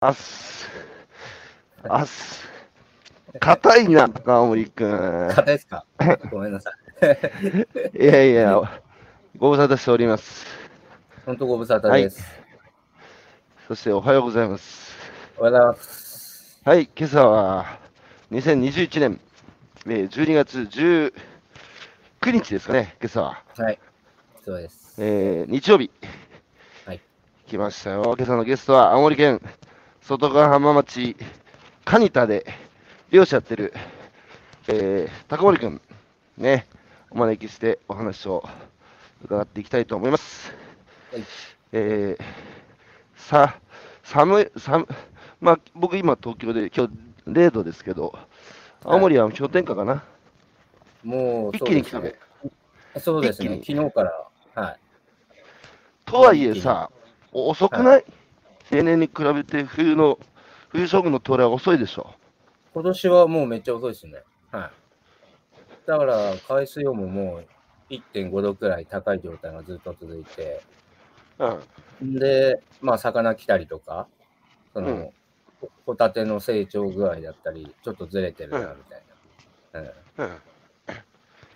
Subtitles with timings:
[0.00, 0.68] あっす。
[1.88, 2.46] あっす。
[3.40, 5.28] 硬いな、高森くん。
[5.30, 5.86] 硬いですか？
[6.30, 7.98] ごめんなさい。
[7.98, 8.82] いやいや、
[9.38, 10.44] ご無沙汰しております。
[11.24, 12.22] 本当ご無沙汰です。
[13.68, 14.94] そしておはようございます。
[15.38, 16.60] おはようございます。
[16.62, 17.78] はい、今朝は
[18.32, 19.20] 2021年
[19.86, 20.58] えー12月
[22.22, 23.42] 19日ですかね、今朝は。
[23.56, 23.78] はい。
[24.44, 24.94] そうです。
[24.98, 25.90] えー日曜日。
[26.84, 27.00] はい。
[27.46, 28.02] 来ましたよ。
[28.18, 29.40] 今朝のゲストは青森県
[30.08, 31.16] 外ヶ浜町
[31.84, 32.46] 蟹田で
[33.10, 33.74] 漁師やってる、
[34.68, 35.80] えー、高森くん、
[36.38, 36.68] ね、
[37.10, 38.48] お招きしてお話を
[39.24, 40.54] 伺っていきたいと思います。
[41.12, 41.24] はい
[41.72, 42.24] えー、
[43.16, 43.56] さ、
[44.04, 44.86] 寒い、寒
[45.40, 46.92] まあ、僕今東京で、今日
[47.28, 48.16] 0度ですけど、
[48.84, 50.04] 青森は氷点下かな？
[51.02, 52.14] もう、一気に来たね。
[53.00, 53.60] そうですね。
[53.66, 54.78] 昨日から、はい。
[56.04, 56.92] とはいえさ、
[57.32, 58.04] お遅くない、
[58.70, 60.18] 例年に比べて冬の、
[60.70, 62.14] 冬将軍の到来は遅いでしょ。
[62.74, 64.22] 今年はもうめっちゃ遅いですね。
[64.50, 64.70] はい。
[65.86, 67.46] だから、海水温ももう
[67.90, 70.62] 1.5度くらい高い状態がずっと続いて、
[71.38, 72.14] うん。
[72.18, 74.08] で、まあ、魚来たりとか、
[74.72, 75.10] その、うん
[75.86, 79.02] ホタテの成長具合だったり、ちょっとずれてるな、みたい
[79.72, 79.80] な。
[79.80, 80.26] うん。
[80.26, 80.38] うん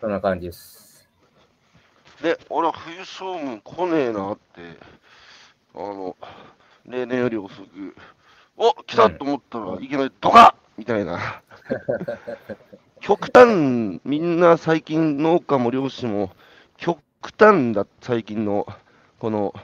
[0.01, 1.07] そんな感じです。
[2.23, 4.63] で、俺は冬将軍来ねえなって、
[5.75, 6.17] あの、
[6.91, 7.95] 例年より遅く、
[8.57, 11.43] お来たと思ったらいきなりドカッみたいな。
[13.01, 16.33] 極端、みんな最近農家も漁師も
[16.77, 16.99] 極
[17.39, 18.67] 端だ、最近の
[19.19, 19.55] この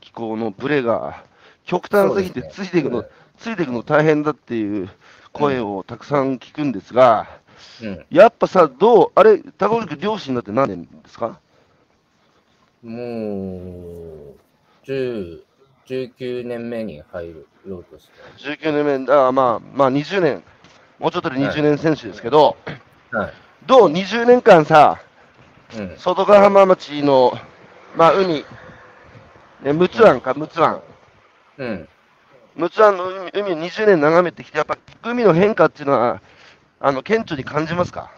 [0.00, 1.22] 気候のブレが
[1.64, 3.04] 極端すぎてついていくの、
[3.36, 4.88] ついていくの大変だっていう
[5.32, 7.28] 声をたくさん聞くんですが、
[7.82, 8.06] うん。
[8.10, 11.38] やっぱさ、どう、あれ、高森君漁師になって何年ですか？
[12.82, 14.36] もう、
[14.86, 15.42] 10、
[15.90, 17.34] 19年目に入
[17.66, 18.62] ろうとして。
[18.62, 20.42] 19年目、あまあ、まあ20年、
[21.00, 22.56] もうちょっとで20年選手ですけど、
[23.10, 23.32] はい。
[23.66, 25.00] どう、20年間さ、
[25.76, 25.96] うん。
[25.96, 27.32] 外ヶ浜町の、
[27.96, 28.44] まあ、海、
[29.62, 30.80] ね、陸奥湾か、陸奥湾。
[31.58, 31.88] うん。
[32.56, 36.22] 陸奥湾の海海を20年眺めてきて、やっぱ海の変化っていうのは、
[36.78, 38.10] あの、顕著に感じますか？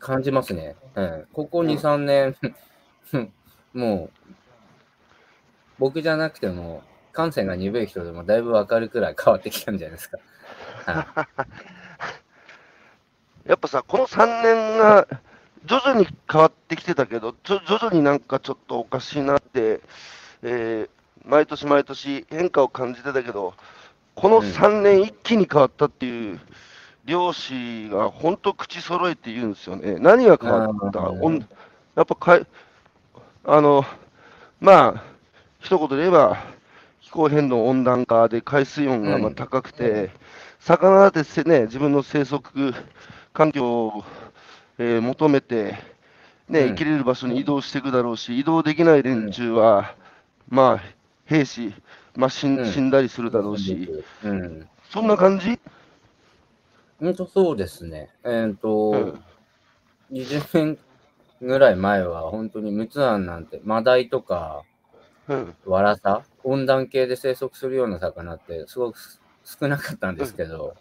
[0.00, 0.76] 感じますね。
[0.94, 1.26] うん。
[1.32, 2.36] ここ2、3年、
[3.72, 4.34] もう、
[5.78, 10.18] 僕じゃなくても、感性が鈍い人でもだいぶわかるくらい変わってきたんじゃないですか。
[10.86, 11.28] は
[13.46, 15.06] いやっぱさ、この3年が
[15.64, 19.80] 徐々に変わってきてたけど、徐々になんかちょっとおかしいなって、
[20.42, 20.90] えー
[21.24, 23.52] 毎年毎年変化を感じてたけど、
[24.14, 26.40] この3年一気に変わったっていう
[27.04, 29.96] 漁師が本当口揃えて言うんですよね。
[29.98, 31.00] 何が変わった？
[31.96, 32.46] やっぱかい、
[33.44, 33.84] あの、
[34.60, 35.02] まあ、
[35.60, 36.38] 一言で言えば、
[37.00, 40.10] 気候変動温暖化で海水温がまあうん高くて、
[40.60, 42.74] 魚だってせ、ね、自分の生息
[43.32, 44.04] 環境を、
[44.78, 45.76] えー求めて、
[46.48, 46.68] ねうん。
[46.70, 49.94] 生きれる場所に移動していくだろうし、移動できない連中は、
[50.48, 50.80] まあ、
[51.26, 51.74] 兵士、
[52.16, 52.64] まあ死んうん。
[52.64, 53.90] 死んだりするだろうし、
[54.22, 54.68] うん。
[54.90, 55.58] そんな感じ、
[57.00, 58.10] ほんとそうですね。
[58.24, 59.24] えっ、と、うん。
[60.10, 60.78] 20年
[61.40, 64.77] ぐらい前は本当に陸奥湾なんて、マダイとかうん
[65.66, 68.98] ワラサ、温暖系で生息するような魚ってすごく
[69.44, 70.76] 少なかったんですけど、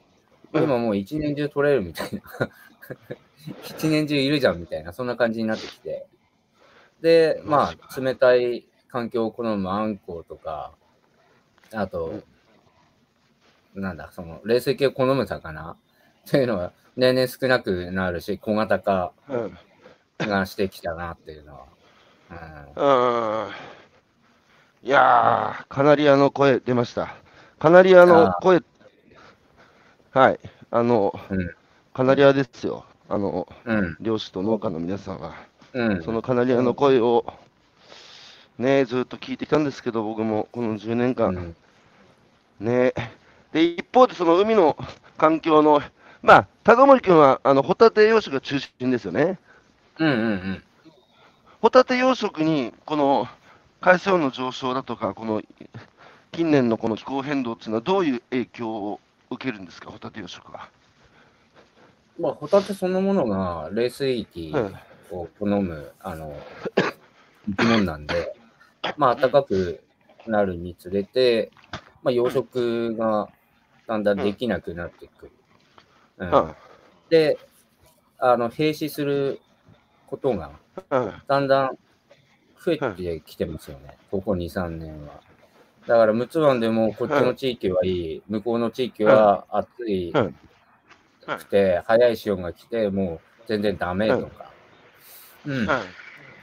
[0.53, 0.63] うん。
[0.63, 2.21] 今もう一年中取れるみたいな。
[3.63, 6.07] 一年中いるじゃんみたいな、そんな感じになってきて。
[7.01, 10.73] で、まあ、冷たい環境を好むアンコウとか、
[11.73, 12.23] あと、
[13.75, 15.77] なんだ、その、冷水系を好む魚。
[16.27, 19.57] っていうのは年々少なくなるし、小型化うん。
[20.19, 21.65] がしてきたなっていうのは。
[22.29, 22.37] うん
[24.87, 27.13] いやー、カナリアの声出ました。
[27.59, 28.61] カナリアの声、
[30.11, 30.39] はい、
[30.71, 31.51] あの、うん
[31.93, 32.85] カナリアですよ。
[33.09, 33.77] あの、うん。
[33.79, 33.97] うん。
[33.99, 35.33] 漁師と農家の皆さんは。
[35.73, 36.03] うん。
[36.03, 37.25] そのカナリアの声を、
[38.57, 41.55] ね、ずっと聞いてきたんですけど、僕もこの10年間、うん
[42.61, 42.93] ね。
[43.51, 44.77] で、一方でその海の
[45.17, 45.81] 環境の、
[46.21, 49.37] まあ、高森君は、あの、ホタテ養殖が中心ですよね。
[49.99, 50.63] うんうん
[51.59, 53.27] ホタテ養殖に、この
[53.79, 55.41] 海水温の上昇だとか、この
[56.31, 60.69] 近年のこの気候変動っていうのは、どういう影響を受けるんですか、ホタテ養殖は。
[62.19, 64.75] まあ、ホタテそのものが冷水域うん
[65.09, 66.35] を好む、あの、
[67.47, 68.35] 生き物なんで、
[68.97, 69.81] まあ、暖かく
[70.25, 71.51] なるにつれて、
[72.03, 73.29] まあ、養殖が
[73.87, 75.31] だんだんできなくなっていく。
[76.17, 76.31] うん。
[76.31, 76.55] うん。
[77.09, 77.37] で、
[78.17, 79.39] あの、閉止する
[80.07, 80.51] ことが
[80.89, 81.77] うんだんだん
[82.67, 85.21] 増えてきてますよね、ここ2、3年は。
[85.87, 90.35] だから、陸奥湾でもこっちの地域はいい、向こうの地域は暑いうん
[91.37, 94.51] くて、早い潮が来て、もう全然ダメとか。
[95.45, 95.65] うん。
[95.67, 95.77] はい。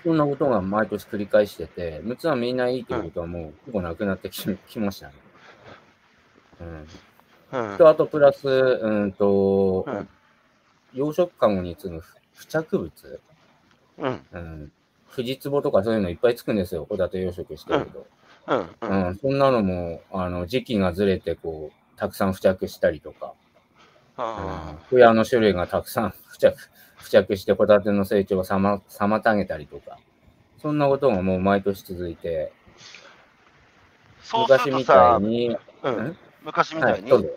[0.05, 5.15] そんなことが毎年繰り返してて、陸奥湾みんないいってことはもうほぼなくなってききましたね。
[6.61, 7.59] うん。
[7.69, 7.79] はい。
[7.79, 10.07] と、あとプラス、うんと、はい
[10.95, 12.01] 養殖カゴに次ぐ
[12.35, 12.91] 付着物、
[13.99, 14.21] うん。
[14.33, 14.73] うん、
[15.15, 18.07] フジツボとかそういうのいっぱいつくんですよ、ホタテ養殖してると。
[18.49, 18.59] うん。
[18.59, 19.11] ううん。
[19.13, 23.33] ん、そんなのも、あの、時期がずれて、こう、たくさん付着したりとか、
[24.17, 26.57] あホヤの種類がたくさん 付着、
[26.99, 29.99] 付着してホタテの成長をさま妨げたりとか、
[30.61, 32.53] そんなことがもう毎年続いて、
[34.33, 36.17] 昔みたい、に、うん？
[36.43, 37.13] 昔みたいに？
[37.13, 37.31] はい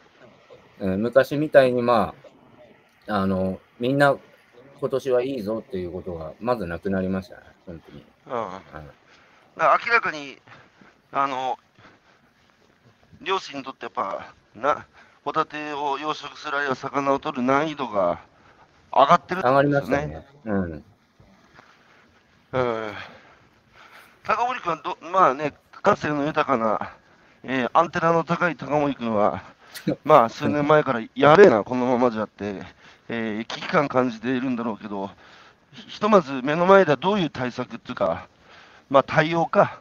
[0.80, 2.14] うん、昔みたいに、ま
[3.08, 4.16] あ、あの、みんな
[4.80, 8.06] 今年はいいぞっていうことがまずなくなりましたね、本当に。
[8.28, 8.34] うん。
[9.58, 10.38] 明らかに、
[11.12, 11.58] あの、
[13.22, 14.86] 漁師にとってやっぱ、な、
[15.24, 18.20] ホタテを養殖するあるいは魚を取る難易度が
[18.94, 19.98] 上がってるって上がりことですね。
[20.08, 20.54] ましたね。
[20.54, 20.84] うん。
[22.54, 22.94] うん。
[24.24, 26.94] 高森君はど、まあね、感性の豊かな、
[27.44, 29.44] えーアンテナの高い高森君は、
[30.04, 32.62] まあ数年前からやべえな、このままじゃって、
[33.10, 35.10] えー危機感感じているんだろうけど、
[35.74, 38.28] ひひとまず目の前ではどういう対策っていうか、
[38.90, 39.80] まあ対応か、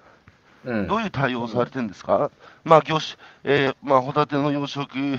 [0.64, 0.87] うん。
[0.88, 2.31] どういう対応をされてるんですか、
[2.64, 5.19] まあ業種、えーまあホタテの養殖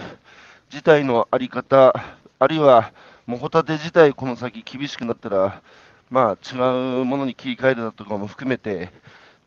[0.71, 1.93] 自体のあり方、
[2.39, 2.91] あるいは
[3.25, 5.61] もうホタテ自体この先厳しくなったら、
[6.09, 8.91] まあ違うものに切り替えるだとかも含めて、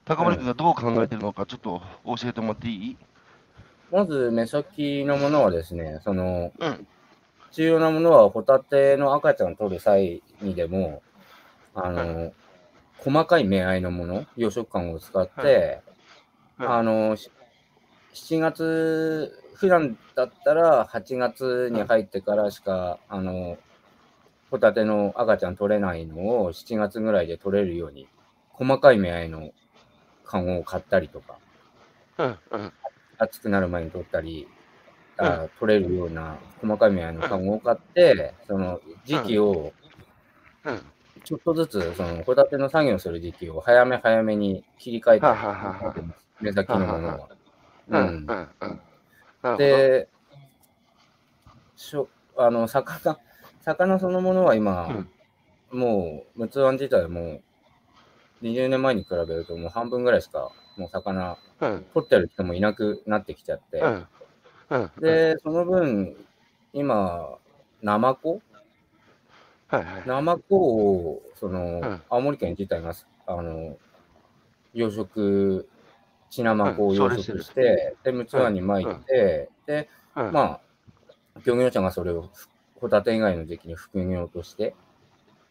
[0.05, 2.97] 高森君がどう考えてるのか、ちょっと教えてもらっていい？
[3.93, 6.87] まず目先のものはですね、その、うん。
[7.53, 11.03] 重要なものはホタテの赤ちゃんを取る際にでも、
[11.75, 12.33] あの、
[12.99, 15.83] 細かい目合いのもの、養殖管を使って、
[16.59, 17.31] うんあの、し
[18.13, 23.57] 7月、普段だったら8月に入ってからしか、あの、
[24.51, 28.09] ホタテの赤ちゃん取れないのを7月ぐらいで取れるように、
[28.51, 29.53] 細かい目合いの
[30.25, 31.39] 缶を買ったりとか、
[32.19, 32.39] うん。
[32.51, 32.73] うん。
[33.19, 34.49] 暑くなる前に取ったり、
[35.21, 39.73] あ取れるような細かい目合いの缶を買って、その時期を、
[40.65, 40.81] うん。
[41.23, 45.27] ちょっとずつ、そのホタテの作業する時期を早め早めに切り替えて
[46.41, 47.29] 目先のものは。
[47.89, 47.97] う。
[47.97, 48.27] うん。
[49.59, 50.09] で、
[51.77, 53.19] しょあの魚、
[53.63, 55.07] 魚そのものは今、
[55.71, 57.41] もう、陸奥湾自体も
[58.43, 61.87] 20年前に比べるともう半分ぐらいしか、もう魚、うん。
[61.93, 64.07] 取ってる人もいなくなってきちゃって、うん。
[64.71, 64.91] うん。
[65.01, 66.17] で、その分、
[66.73, 67.39] 今、
[67.83, 68.41] ナマコ？
[69.69, 70.03] はいはい。
[70.07, 72.95] ナマコを、その、うん青森県自体が、
[73.27, 73.77] あの、
[74.73, 75.67] 養殖、
[76.31, 80.33] 血ナマコを養殖して、で、陸奥湾に巻いて、で、うん。
[80.33, 80.61] まあ、
[81.45, 82.29] 漁業者がそれを
[82.81, 84.75] ホタテ以外の時期に副業として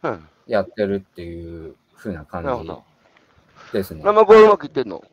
[0.04, 0.28] うん。
[0.48, 2.84] やってるっていう風な感じなるほど。
[3.74, 4.02] ですね。
[4.04, 5.04] 生子はうまくいってんの？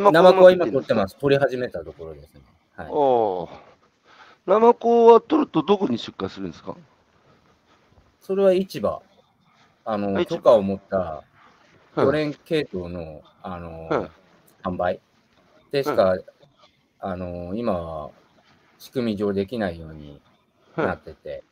[0.00, 1.16] ナマコは今取取ってます。
[1.16, 2.40] 取り始めたところですね。
[2.76, 2.86] はい。
[2.90, 3.50] おー
[4.46, 6.76] ナマコは取るとどこに出荷するんですか？
[8.20, 9.02] それは市場。
[9.84, 11.22] あの、許可を持った
[11.96, 14.10] うん漁連系統の、あの、うん
[14.62, 15.00] 販売
[15.72, 16.16] でしか、
[17.00, 18.10] あの、今は
[18.78, 20.20] 仕組み上できないように
[20.76, 21.42] なってて、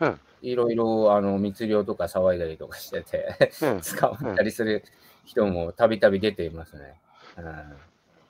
[0.00, 3.80] うんいろいろ、あの、密漁とか騒いだりとかしてて、うん。
[3.84, 4.82] 捕まったりする
[5.26, 6.98] 人もたびたび出ていますね。
[7.40, 7.76] うん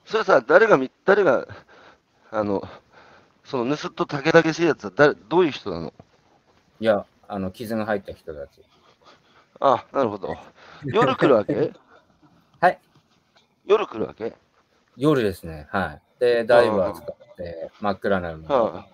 [0.05, 1.47] それさ、誰がみ、誰が、
[2.31, 2.67] あの、
[3.45, 5.93] その盗っ人竹々しいやつは誰、どういう人なの？
[6.79, 8.61] いや、あの、傷が入った人たち。
[9.59, 10.35] あ、なるほど。
[10.83, 11.53] 夜来るわけ？
[12.59, 12.79] はい。
[13.65, 14.33] 夜来るわけ？
[14.97, 15.67] 夜ですね。
[15.71, 16.01] はい。
[16.19, 18.87] で、ダイバー使って真っ暗な海に、は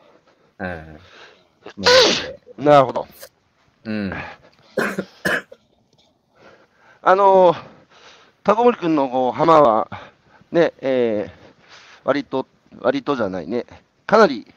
[0.60, 1.00] うん。
[1.64, 1.86] 潜っ
[2.56, 2.66] てい。
[2.66, 3.08] なるほど。
[3.86, 4.14] うん。
[7.02, 7.77] あのー、
[8.48, 9.90] 高森君の浜は、
[10.54, 11.32] ね、えー、
[12.06, 12.48] 割と、
[12.80, 13.66] 割とじゃないね、
[14.06, 14.48] かなり、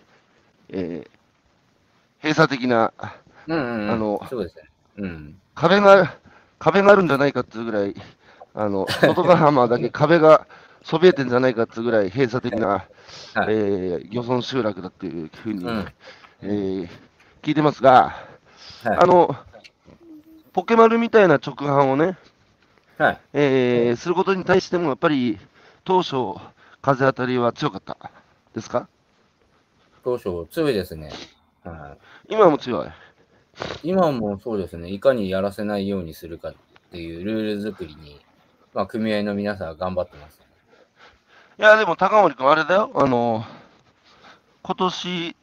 [0.69, 2.93] えー、閉鎖的な
[3.49, 4.63] うんうんうん、あのそうですね。
[4.99, 5.41] うん。
[5.57, 6.17] 壁が、
[6.61, 7.97] 壁があるんじゃないかっていうぐらい、
[8.55, 10.47] あの、外ヶ浜だけ 壁が
[10.85, 12.85] そびえてんじゃないかっていうぐらい閉鎖的な、はい
[13.49, 15.87] えー漁村集落だっていうふうに、うん
[16.43, 16.89] えー
[17.43, 18.15] 聞いてますが、
[18.85, 18.99] はい。
[18.99, 19.35] あの、
[20.53, 22.17] ポケマルみたいな直販をね、
[23.01, 23.21] はい。
[23.33, 25.39] えーすることに対しても、やっぱり
[25.85, 26.39] 当初、
[26.83, 27.97] 風当たりは強かった
[28.55, 28.89] ですか？
[30.05, 31.11] 当初、強いですね。
[31.65, 31.97] は
[32.29, 32.35] い。
[32.35, 32.89] 今も強い？
[33.83, 36.55] 今もそうですね、いかにやらせないようにするかっ
[36.93, 38.21] ていうルール作りに、
[38.75, 40.39] まあ、組合の皆さんは頑張ってます。
[41.57, 43.45] や、でも高森君、あれだよ、あの、
[44.63, 45.37] 今年、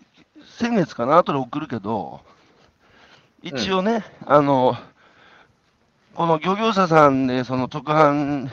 [0.59, 2.21] 先月かな、後で送るけど、
[3.41, 4.75] 一応ね、あの、
[6.17, 8.49] この漁業者さんで、その直販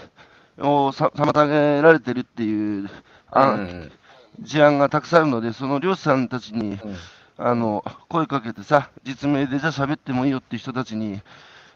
[0.58, 2.90] をさ妨げられてるっていう
[3.30, 3.92] あ、うん。
[4.40, 6.96] 事案がたくさんあるので、その漁師さんたちに、うん。
[7.38, 11.22] あの、声かけてさ、実名でじゃあ喋ってもいいよっていう人たちに、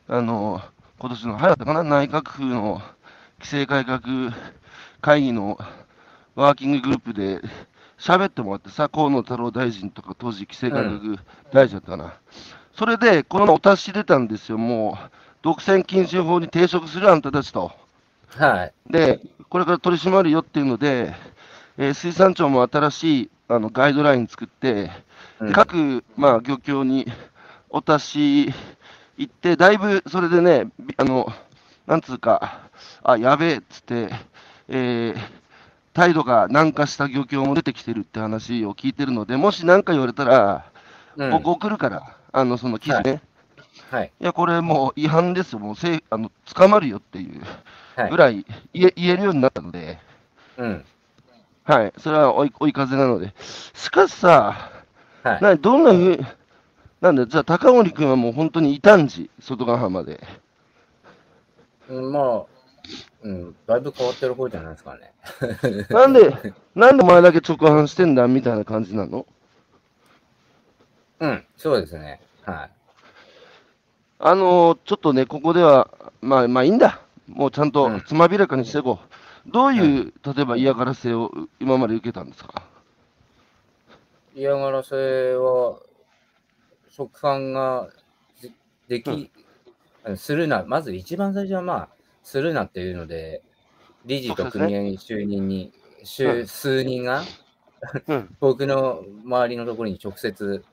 [0.08, 0.60] あの、
[0.98, 2.82] 今年の早かったかな、内閣府の
[3.38, 4.02] 規制改革
[5.00, 5.58] 会議の
[6.34, 7.40] ワーキンググループで
[7.98, 11.16] 喋ってもらってさ、河野太郎大臣とか当時規制改革
[11.50, 12.14] 大臣だったかな。
[12.74, 17.72] それで、この前お達し出たんですよ、もう、独占禁止法に抵触するあんたたちと。
[18.36, 18.72] はい。
[18.90, 21.14] で、これから取り締まるよっていうので、
[21.78, 24.90] えー水産庁も新しいあのガイドライン作って、
[25.40, 27.06] うん各、まあ、漁協に
[27.70, 28.54] お達し
[29.16, 31.32] 行って、だいぶそれでね、びあの
[31.86, 32.60] なんつうか、
[33.02, 34.08] あやべえっつって、
[34.68, 35.18] えー
[35.94, 40.70] 態度が軟化した漁協も出てきてるって話を聞いてるので、もし何か言われたら、
[41.16, 43.20] うん僕送るから、あのその記事ね、はい。
[43.92, 47.42] い、や、これもう違反ですよ、もうせいあの捕まるよっていう
[47.96, 49.98] はいぐらい言え言えるようになったので。
[50.58, 50.84] うん。
[51.64, 53.34] はい、それは追い追い風なので。
[53.74, 54.70] しかしさ、
[55.22, 55.42] はい。
[55.42, 56.26] などんなふう、
[57.00, 60.20] なんだ、じゃあ、高森君はもう本当に異端児、外ヶ浜で。
[61.88, 62.44] うんまあ、
[63.22, 65.12] うん、だいぶ変わってる方じゃないですかね。
[65.90, 66.32] なんで、
[66.74, 69.26] なんでお前だけ直販してんだみたいな感じなの？
[71.20, 72.20] うん、そうですね。
[72.44, 72.77] はい。
[74.20, 77.00] あのーちょっとね、ここでは、まあ、まあいいんだ。
[77.28, 78.98] もうちゃんとうんつまびらかにしていこ
[79.46, 79.50] う。
[79.50, 82.62] どういう、例えば嫌がらせを今まで受けたんですか？
[84.34, 84.96] 嫌がらせ
[85.34, 85.78] は、
[86.88, 87.88] 食販が
[88.42, 88.52] で
[88.88, 89.30] でき、
[90.16, 91.88] するな、まず一番最初はまあ、
[92.22, 93.42] するなっていうので、
[94.04, 95.72] 理事と組合就任に、
[96.02, 97.22] しゅうん数人が、
[98.06, 98.36] うん。
[98.40, 100.64] 僕の周りのところに直接、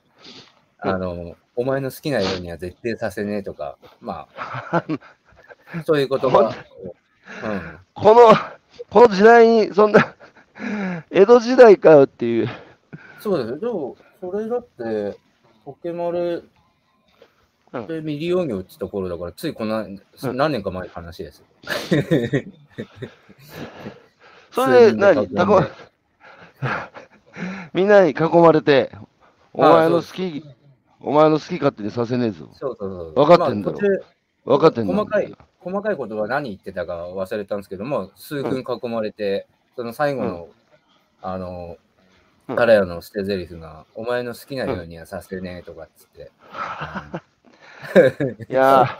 [0.84, 4.84] うんあの、お前の好きなようには絶対させねえとか、まあ、
[5.84, 6.38] そういう言葉。
[6.38, 8.34] を、うん、この、
[8.90, 10.14] この時代に、そんな、
[11.10, 12.48] 江戸時代かよっていう。
[13.20, 13.50] そうです。
[13.52, 13.58] よ。
[13.58, 15.18] でも、それだって、
[15.64, 16.48] ポケマル
[17.72, 17.86] うん。
[17.86, 20.00] で未利用魚ってところだから、ついこんな、うん。
[20.36, 21.38] 何年か前の話です。
[21.38, 21.46] よ。
[24.52, 25.34] それで何、で。
[25.34, 25.66] 高森
[27.74, 28.90] みんなに囲まれて、
[29.52, 30.44] お前の好そき、
[31.06, 32.48] お前の好き勝手にさせねえぞ。
[32.52, 33.14] そうそうそう。
[33.14, 33.78] 分かってんだろ
[34.44, 39.46] 分かってんだろ細かい、細かいことは何言ってたか忘れたんですけども、数分囲まれて、
[39.76, 40.48] その最後の、
[41.22, 41.76] あの、
[42.48, 46.30] うん彼らの捨て台詞が、お前の好きなようにはさせねえとかっつって。
[48.48, 48.90] いやーち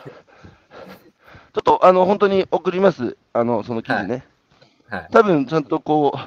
[1.59, 4.27] ょっとあの本当に送ります、あのその記事ね。
[4.89, 5.09] はい。
[5.13, 6.19] 多分ちゃんとこう、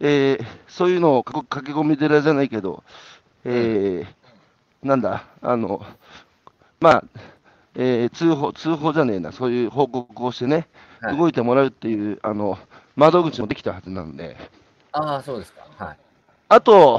[0.00, 2.82] えーそういうのをか駆け込み寺じゃないけど、
[3.44, 4.15] えー
[4.86, 5.84] なんだ、あの、
[6.80, 7.04] まあ、
[7.74, 10.68] えー通報、通報じゃねえな、そういう報告をしてね、
[11.00, 12.58] はい動いてもらうっていう、あの、
[12.96, 14.36] 窓口もできたはずなんで。
[14.92, 15.66] ああ、そうですか。
[15.76, 15.98] はい。
[16.48, 16.98] あと、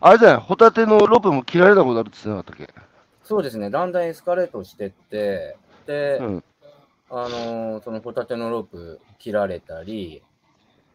[0.00, 2.82] あれじゃない、ホタテのロープも切られたことあるって言ってなかったっけ？
[3.22, 3.70] そうですね。
[3.70, 6.44] だんだんエスカレートしてって、で、うん。
[7.10, 10.22] あのーそのホタテのロープ切られたり、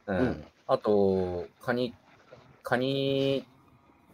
[0.08, 0.18] うん。
[0.18, 1.94] うんあと、カニ、
[2.62, 3.48] カニ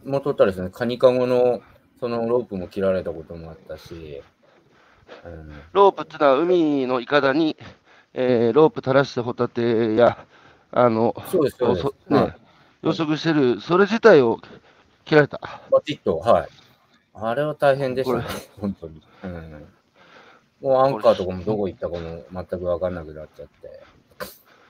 [0.06, 1.62] も取ったらですね、カニカゴの
[2.00, 4.22] そのロープも切られたこともあったし、
[5.26, 7.58] うん、ロープってのは海のいかだに、
[8.14, 10.26] えーロープ垂らしてホタテや、
[10.72, 11.82] あの、そうです、そうです。
[11.82, 12.36] そねはい
[12.84, 14.42] 養殖してる、それ自体を
[15.06, 15.40] 切られた。
[15.72, 16.50] バチッと、はい。
[17.14, 19.02] あれは大変でしたねこ、本当に。
[19.24, 19.68] うん。
[20.62, 23.82] もうアンカーとかもどこ行ったかも全く分かんなくなっちゃって。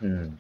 [0.04, 0.40] うん。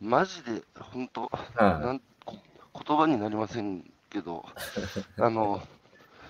[0.00, 2.36] マジで、本当、はなんこ
[2.84, 4.44] 言葉になりませんけど、
[5.18, 5.62] あの、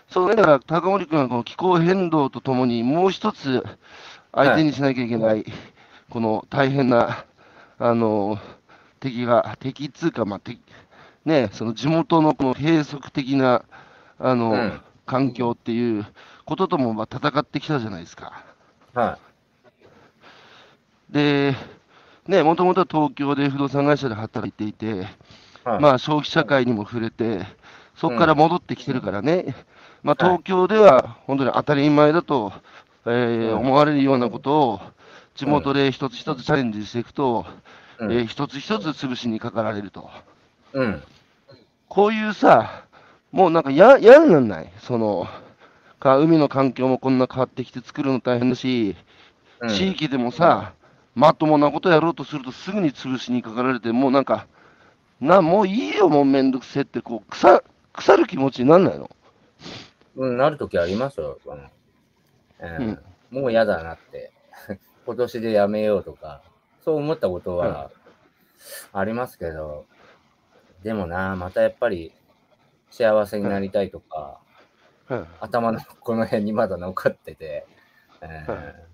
[0.08, 3.62] そうね、だから高森君はこの気候変動とともに、もう一つ
[4.32, 5.44] 相手にしなきゃいけない、
[6.10, 7.24] この大変な、
[7.78, 8.38] あの、
[9.00, 10.60] 敵が、敵っつうか、まあ、敵
[11.24, 13.64] ね、その地元のこの閉塞的な、
[14.18, 16.06] あの、うん環境っていう
[16.44, 18.44] こととも、まあ、戦ってきたじゃないですか。
[18.94, 18.98] い。
[18.98, 19.18] は
[21.10, 21.56] で、
[22.28, 24.90] ね、もともとは東京で不動産会社で働いていて、い。
[25.64, 25.80] はい。
[25.80, 27.46] まあ、消費社会にも触れて、
[27.98, 29.54] そこから戻ってきてるからね、
[30.02, 30.36] まあ、はい。
[30.36, 32.52] 東京では本当に当たり前だと、
[33.06, 33.58] えーうん。
[33.58, 34.80] 思われるようなことを、
[35.34, 37.44] 地元で一つ一つチャレンジしていくと、
[37.98, 38.12] うん。
[38.12, 40.08] えー一つ一つ潰しにかかられると。
[40.72, 41.02] うん。
[41.88, 42.84] こういうさ、
[43.32, 44.72] もうなんか嫌嫌になんない？
[44.78, 45.26] その
[45.98, 48.94] か海の環境もこんな変わってきて作るの大変だし、
[49.60, 49.68] うん。
[49.70, 50.72] 地域でもさ、
[51.16, 54.46] まともなことやろうとするとすぐに潰しにかかられて、もうなんか、
[55.20, 57.64] な、もういいよ、もうめんどくせえって、こう、腐
[57.98, 59.10] 腐る気持ちになんないの？
[60.16, 61.38] うん、なるときありますよ。
[61.48, 62.78] あの。
[62.78, 62.98] うん。
[63.30, 64.32] もう嫌だなって。
[65.04, 66.42] 今年でやめようとか、
[66.84, 67.90] そう思ったことは
[68.92, 69.86] ありますけど、
[70.82, 72.12] でもな、またやっぱり
[72.90, 74.38] 幸せになりたいとか、
[75.08, 75.26] うん。
[75.40, 77.66] 頭のこの辺にまだ残ってて、
[78.20, 78.88] えー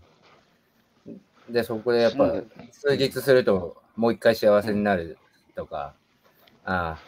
[1.50, 2.32] で、そこでやっぱ
[2.73, 5.18] 数日するともう一回幸せになる
[5.54, 5.94] とか、
[6.64, 6.99] ああ、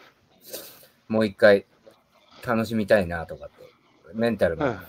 [1.07, 1.65] もう一回
[2.45, 3.55] 楽しみたいなとかって、
[4.13, 4.83] メンタルうんが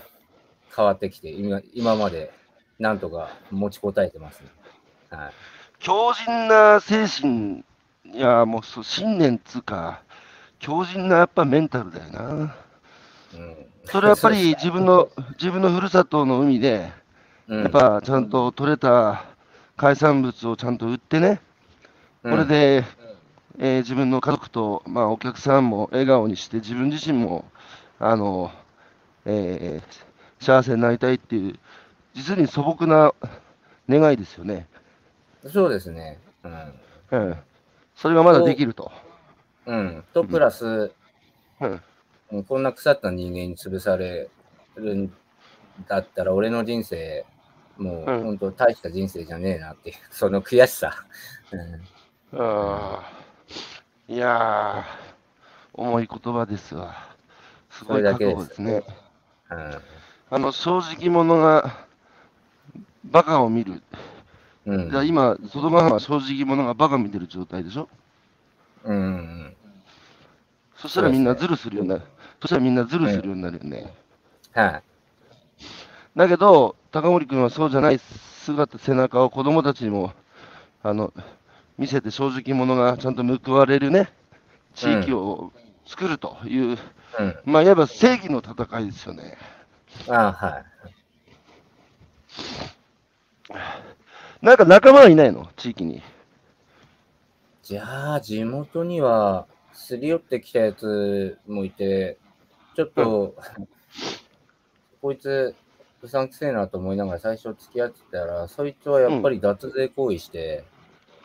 [0.74, 2.32] 変わってきて、今今まで
[2.78, 4.48] なんとか持ちこたえてますね。
[5.10, 5.32] はい。
[5.80, 7.64] 強靭な精神、
[8.04, 10.02] いや、もうそう信念っつうか、
[10.58, 12.54] 強靭なやっぱメンタルだよな。
[13.34, 16.92] うん、それはやっぱり 自分の、自分のふるさとの海で、
[17.48, 19.24] うん、やっぱちゃんと取れた
[19.76, 21.40] 海産物をちゃんと売ってね、
[22.22, 22.84] これで、
[23.58, 27.44] えー自分の家族と、まあ、お客さんも笑顔にして、自分自身も、
[27.98, 28.52] あの、
[29.24, 30.08] えー
[30.40, 31.58] 幸せになりたいっていう、
[32.14, 33.12] 実に素朴な
[33.88, 34.68] 願いですよね。
[35.42, 36.18] うん、そうですね。
[36.44, 36.80] うん。
[37.10, 37.36] うん。
[37.96, 38.92] それがまだできると。
[39.66, 40.04] うん。
[40.14, 40.92] と、プラス、
[41.60, 41.82] うん。
[42.30, 44.28] うんこんな腐った人間に潰され
[44.76, 45.16] るん
[45.88, 47.26] だったら、俺の人生、
[47.78, 50.94] もううん本当大した人生じゃねえなっていう、その悔しさ。
[51.52, 51.88] うん
[52.40, 53.17] ああ。
[54.10, 56.94] いやー、重い言葉ですわ。
[57.68, 58.82] すごい覚悟ですね。
[59.50, 59.78] うん
[60.30, 61.86] あの、正直者が、
[63.04, 63.82] バカを見る。
[64.66, 67.88] うんじゃあ今、外側は正直者がバカ見てる状態でしょ？
[68.84, 69.56] うんうん
[70.76, 72.02] そしたらみんなズルするようになる。
[72.40, 73.92] そしたらみんなズルするようになるよね。
[74.52, 74.82] はい。
[76.16, 80.12] だけど、高森君はそうじゃない姿、背中を子供たちにも、
[80.82, 81.12] あの、
[81.78, 84.12] 見せて正直者がちゃんと報われるね、
[84.75, 85.52] 地域を
[85.87, 86.76] 作るという、
[87.18, 87.37] うん。
[87.44, 89.38] まあ、いわば正義の戦いですよね。
[90.09, 90.64] あはい。
[94.42, 95.48] なんか仲間はいないの？
[95.57, 96.02] 地域に。
[97.62, 102.18] じゃあ、地元には、すり寄ってきたやつもいて、
[102.74, 103.35] ちょっと、
[105.00, 105.55] こいつ、
[106.02, 110.77] うさんくせえなと思いながら最初付き合ってたら、そいつはやっぱり脱税行為して、あ販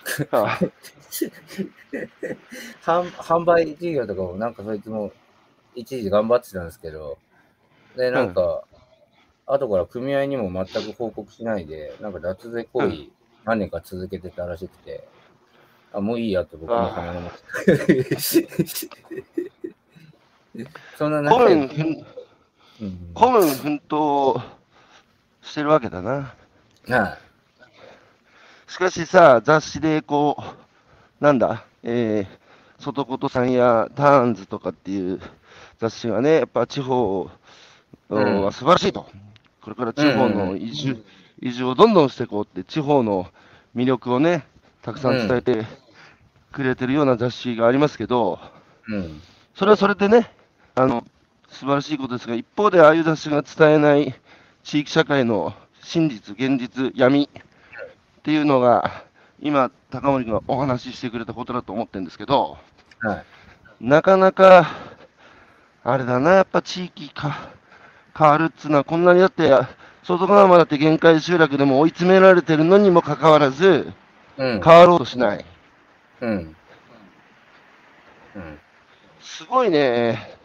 [2.83, 5.11] 販売事業とかもなんかそいつも
[5.75, 7.17] 一時頑張ってたんですけど、
[7.95, 8.63] で、なんか、
[9.45, 13.09] 後から組合にも全く報告しないで、なんか脱税行為
[13.45, 15.07] 何年か続けてたらしくて、
[15.91, 17.31] あ、もういいやって僕も離れま
[18.17, 18.53] した。
[20.97, 22.05] そんな古中で、
[23.15, 24.41] 古文奮闘
[25.41, 26.35] してるわけだな。
[26.87, 27.17] は
[28.73, 35.21] しかしさ、雑誌でこう、なんだ、えー、外琴さんやターンズとかっていう
[35.77, 37.29] 雑誌がね、やっぱ地方
[38.09, 39.05] うんは素晴らしいと。
[39.61, 41.05] これから地方の移住、
[41.39, 43.27] 移住をどんどんしていこうって、地方の
[43.75, 44.47] 魅力をね、
[44.81, 45.67] たくさん伝えて
[46.51, 48.39] くれてるような雑誌がありますけど、
[48.89, 48.91] い。
[48.93, 49.21] うん。
[49.53, 50.31] それはそれでね、
[50.73, 51.05] あの、
[51.47, 54.15] 素晴らしいことですが、一方でああいう雑誌が伝えない
[54.63, 57.29] 地域社会の真実、現実、闇
[58.23, 59.03] っていうのが、
[59.41, 62.57] 今、高森君がお話ししてくれたことだと思ってるんですけど、
[63.01, 63.25] はい。
[63.81, 64.65] なかなか、
[65.83, 67.49] あれだな、やっぱ地域か
[68.17, 69.51] 変わるっつうのは、こんなにだって、
[70.03, 73.91] 外側まだって限界集落でも追い詰められてるのにもかかわらず、
[74.37, 74.61] うん。
[74.63, 75.45] 変わろうとしない。
[76.21, 76.55] うん。
[78.35, 78.59] うん。
[79.19, 80.37] すごいね。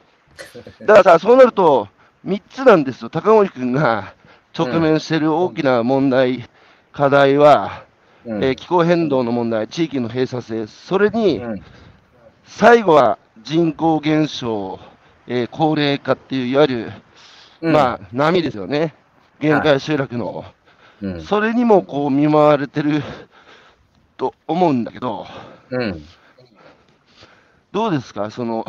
[0.80, 1.86] だからさ、そうなると、
[2.26, 3.08] 3つなんですよ。
[3.08, 4.14] 高森君が
[4.52, 6.48] 直面している大きな問題、
[6.98, 7.84] 課題は、
[8.26, 8.42] うん。
[8.44, 11.62] えー気候変動の問題、地域の閉鎖性、それに、うん。
[12.44, 14.80] 最後は人口減少、
[15.28, 16.92] えー高齢化っていう、いわゆる、
[17.60, 18.96] うんまあ、波ですよね。
[19.38, 20.44] 限界集落の。
[21.00, 21.20] うん。
[21.22, 23.00] それにもこう見舞われてる
[24.16, 25.24] と思うんだけど、
[25.70, 26.04] うん。
[27.70, 28.66] どうですか、その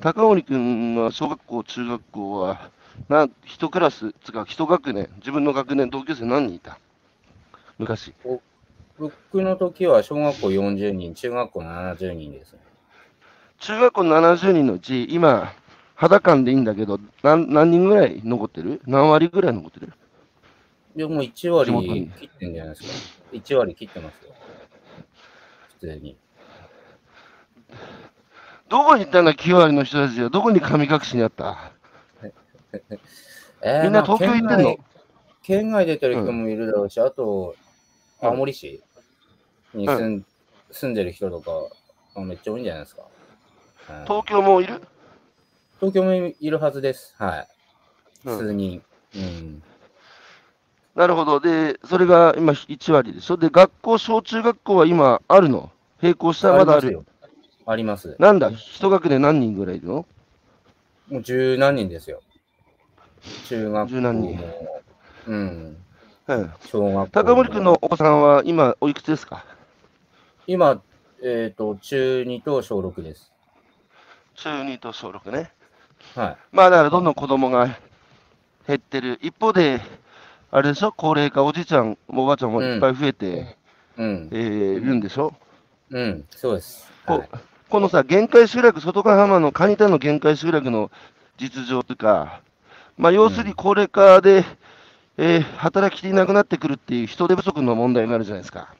[0.00, 2.70] 高森君は小学校、中学校は、
[3.08, 6.78] な一クラス、つか一学年、自分の学年、同級生何人いた？
[7.78, 8.14] 昔。
[8.98, 12.56] 僕の時は小学校40人、中学校70人です。
[13.58, 15.52] 中学校70人のうち、今、
[15.94, 18.80] 肌感でいいんだけど、何何人ぐらい残ってる？
[18.86, 19.92] 何割ぐらい残ってる？
[20.94, 21.70] でも1割
[22.18, 22.88] 切ってんじゃないですか。
[23.32, 24.34] 1割切ってますよ。
[25.80, 26.16] 普通に。
[28.68, 30.30] どこに行ったんだ、9割の人たちは？
[30.30, 31.72] どこに神隠しにあった？
[33.62, 34.48] えーみんな東京行ってんの？
[34.48, 34.78] まあ県外
[35.42, 37.54] 県外出てる人もいるだろうし、あと、
[38.20, 38.82] 青森市
[39.74, 40.24] に住ん,、
[40.70, 41.50] 住んでる人とか、
[42.14, 43.02] あめっちゃ多いんじゃないですか。
[43.02, 44.82] うん東京もいる？
[45.78, 47.14] 東京もいるはずです。
[47.18, 47.48] はい。
[48.24, 48.82] うん数人。
[49.14, 49.62] うん。
[50.94, 51.40] なるほど。
[51.40, 53.36] で、それが今1割でしょ？
[53.36, 55.70] で、学校、小中学校は今あるの？
[56.02, 57.04] 並行したらまだあるよ。
[57.66, 58.16] ありますよ。
[58.18, 60.06] なんだ、一学年何人ぐらいいるの？
[61.08, 62.22] もう十何人ですよ。
[63.44, 64.82] 中学校十何人も。
[65.26, 65.76] うん。
[66.28, 66.52] うん。
[66.64, 67.08] 小学校も。
[67.08, 69.44] 高森君のお子さんは今おいくつですか？
[70.46, 70.80] 今、
[71.22, 73.32] えっ、と、中2と小6です。
[74.34, 75.52] 中2と小6ね。
[76.14, 76.36] はい。
[76.52, 77.66] まあだからどんどん子供が
[78.66, 79.18] 減ってる。
[79.22, 79.80] 一方で、
[80.50, 80.92] あれでしょ？
[80.96, 83.56] 高齢化、おじいちゃん、おばあちゃんもいっぱい増えて、
[83.96, 84.28] うん。
[84.32, 85.32] えーいるんでしょ？
[85.90, 86.24] うん。
[86.30, 86.90] そうです。
[87.06, 87.28] こはい、
[87.68, 90.90] このさ、限界集落、外ヶ浜の蟹田の限界集落の
[91.38, 92.40] 実情というか、
[92.96, 94.44] まあ、要するに高齢化で、
[95.18, 98.74] えー働き手いなくなってくるっていう人手不足の問題があるじゃないですか。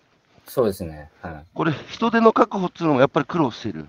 [0.47, 1.11] そうですね。
[1.23, 3.89] はこれ、人手の確保っていうのもやっぱり苦労している。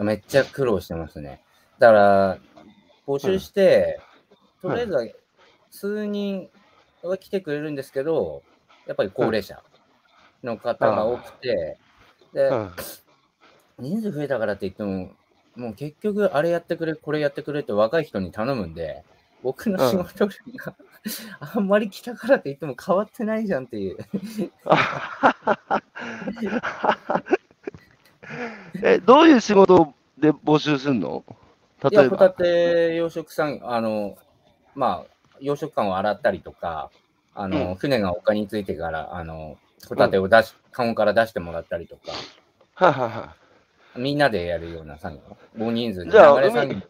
[0.00, 0.02] い。
[0.02, 1.40] めっちゃ苦労してますね。
[1.78, 2.38] だから、
[3.06, 4.00] 募集して、
[4.62, 5.06] とりあえずは
[5.70, 6.48] 数人
[7.02, 8.42] は来てくれるんですけど、
[8.86, 9.62] やっぱり高齢者
[10.42, 11.78] の方が多くて、
[12.32, 12.70] で、うん
[13.80, 15.12] 人数増えたからって言っても、
[15.54, 19.04] もう結局、あれやってくれ、これやってくれって若い人に頼むんで、
[19.42, 20.74] 僕の仕事量が、
[21.40, 23.96] あんまり来たからって言っても変わってないじゃんっていう。
[28.82, 31.24] え、どういう仕事で募集するの？
[31.90, 32.30] いや、ホタ例えば。
[32.30, 34.16] テ養殖さん、あの、
[34.74, 36.90] まあ、養殖館を洗ったりとか、
[37.34, 37.74] あの、うん。
[37.76, 39.56] 船が丘についてから、あの、
[39.88, 42.12] ホタテを出し、カゴから出してもらったりとか、
[42.74, 43.34] ははは
[43.96, 45.22] みんなでやるような作業、
[45.56, 46.80] 大人数でじゃあ流れ作業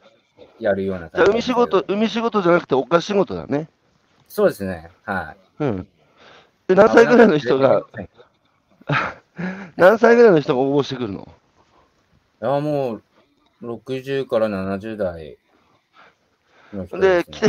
[0.58, 3.68] やるようなじゃあ、海仕事、海仕事じゃなくて丘仕事だね。
[4.28, 5.64] そうですね、はい。
[5.64, 5.88] うん。
[6.68, 7.84] で、何歳ぐらいの人が、
[9.76, 11.28] 何歳ぐらいの人が応募してくるの？
[12.42, 13.02] いや、もう、
[13.62, 15.38] 60から70代
[16.72, 17.24] の人で、ね。
[17.24, 17.48] 来て、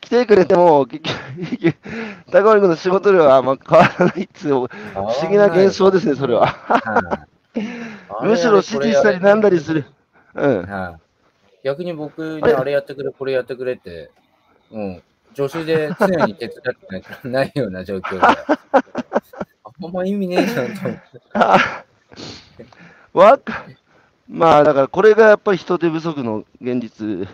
[0.00, 1.02] 来てくれても、結
[1.58, 1.76] 局
[2.32, 6.46] 高森君の仕事量はあんま変わらないっつう、不不思議な現象ですね、それは。
[6.46, 7.60] はい。
[8.22, 9.84] むしろ指示したりなんだりする。
[10.34, 10.62] うん。
[10.62, 10.98] は
[11.62, 11.64] い。
[11.64, 14.10] 逆に僕にあれやってくれ、これやってくれって、
[14.70, 15.02] もう、
[15.34, 16.58] 助手で常に手伝
[17.00, 18.18] ってなないような状況で、
[18.72, 21.20] あんま意味ねえじゃんと思って。
[21.34, 21.84] あ
[23.12, 23.64] わか
[24.28, 27.28] まあ、だからこれがやっぱり人手不足の現実で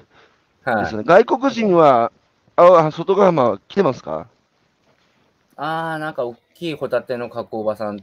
[0.64, 0.86] はい。
[0.86, 1.02] すね。
[1.04, 2.10] 外国人は、
[2.56, 4.28] あ、外ヶ浜は来てますか？
[5.56, 8.00] ああ、なんか大きいホタテの加工場さん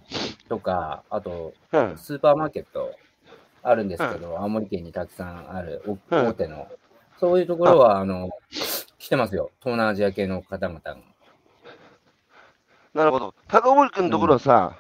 [0.48, 1.98] とか、あと、うん。
[1.98, 2.96] スーパーマーケット
[3.64, 6.68] あるんですけど、青森県にたくさんある大手の、
[7.20, 8.30] そういうところは、あの、
[9.04, 9.52] 来てますよ。
[9.60, 10.96] 東南アジア系の方々が。
[12.94, 13.36] なるほど。
[13.50, 14.78] 高森君のところはさ、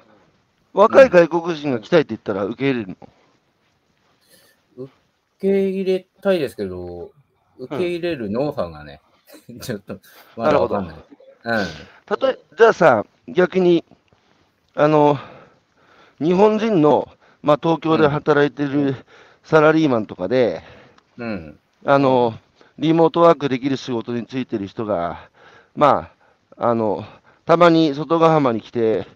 [0.71, 2.97] 若い外国人が来たいって言ったら受け入れる
[4.77, 4.85] の？
[4.85, 4.91] 受
[5.41, 7.11] け入れたいですけど、
[7.57, 9.01] 受け入れるノウハウがね、
[9.61, 9.99] ちょっと、
[10.37, 10.95] まだわかんない。
[10.95, 11.65] うん。
[12.05, 13.83] たとえ、じゃあさ、逆に、
[14.73, 15.17] あの、
[16.19, 17.09] 日本人の、
[17.41, 18.95] まあ、東京で働いてる
[19.43, 20.63] サラリーマンとかで、
[21.17, 21.59] うん。
[21.83, 22.39] あの、
[22.79, 25.29] リモートワークできる仕事についてる人が、
[25.75, 26.11] ま
[26.57, 27.05] あ、あの、
[27.45, 29.07] たまに外ヶ浜に来て、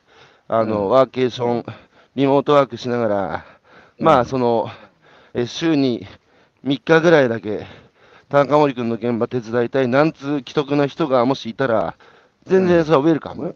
[0.48, 0.89] あの、うん。
[0.89, 1.65] ワーケーション、
[2.15, 3.46] リモートワークしながら、
[4.00, 4.26] まあ、うん。
[4.26, 4.70] その、
[5.34, 6.06] え週に
[6.63, 7.65] 3日ぐらいだけ、
[8.30, 11.96] 高森君の現場手伝いたい、なんつう既得な人がもしいたら、
[12.46, 13.56] 全然それはウェルカム、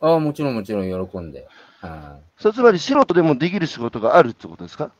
[0.00, 1.46] ああ、もちろんもちろん喜んで。
[1.80, 2.24] はい。
[2.42, 4.90] それつまり素人でもできる仕事があるってことですか？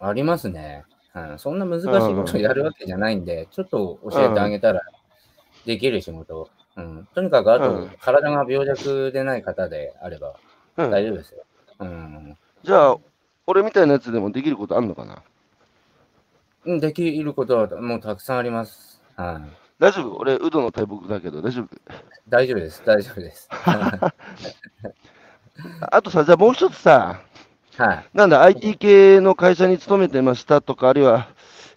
[0.00, 0.84] ありますね。
[1.28, 4.82] はいそんな難しいことやるわけじゃないんで、ちょっと教えてあげたら
[5.66, 6.50] できる仕事。
[6.76, 10.36] うん、とにかく、あと、うん体が病弱でない方であれば
[10.76, 10.90] うん。
[10.90, 11.44] 大丈夫ですよ。
[11.80, 12.96] うんじゃあ、
[13.46, 15.22] 俺みたいなやつでもできることあんのかな？
[16.64, 16.80] うん。
[16.80, 19.00] できることはもうたくさんあります。
[19.16, 19.50] はい
[19.80, 20.16] 大丈夫？
[20.18, 21.68] 俺、ウドの大木だけど、大丈夫？
[22.28, 23.48] 大丈夫です、大丈夫です。
[25.90, 27.20] あとさ、じゃあもう一つさ、
[27.78, 28.10] はい。
[28.14, 31.28] なんだ、IT 系の会社に勤めてましたとか、あるいは、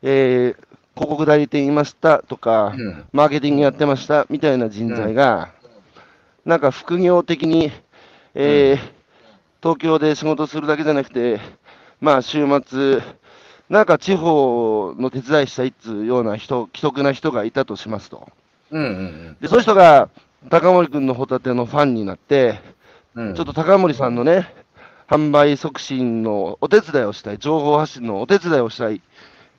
[0.03, 3.05] えー広告代理店いましたとか、うん。
[3.13, 5.53] マーケティングやってましたみたいな人材が、
[6.45, 7.71] なんか副業的に、
[8.35, 8.93] えー
[9.61, 11.39] 東京で仕事するだけじゃなくて、
[11.99, 13.01] まあ週末、
[13.69, 18.29] なんか地方の手伝いしたいっつうような人、既得な人がいたとしますと。
[18.71, 20.09] うんうんで、そういう人が
[20.49, 22.59] 高森君のホタテのファンになって、
[23.15, 23.27] うん。
[23.29, 24.53] うんちょっと高森さんのね、
[25.12, 29.02] 販売促進のお手伝いをしたい、情報発信のお手伝いをしたい、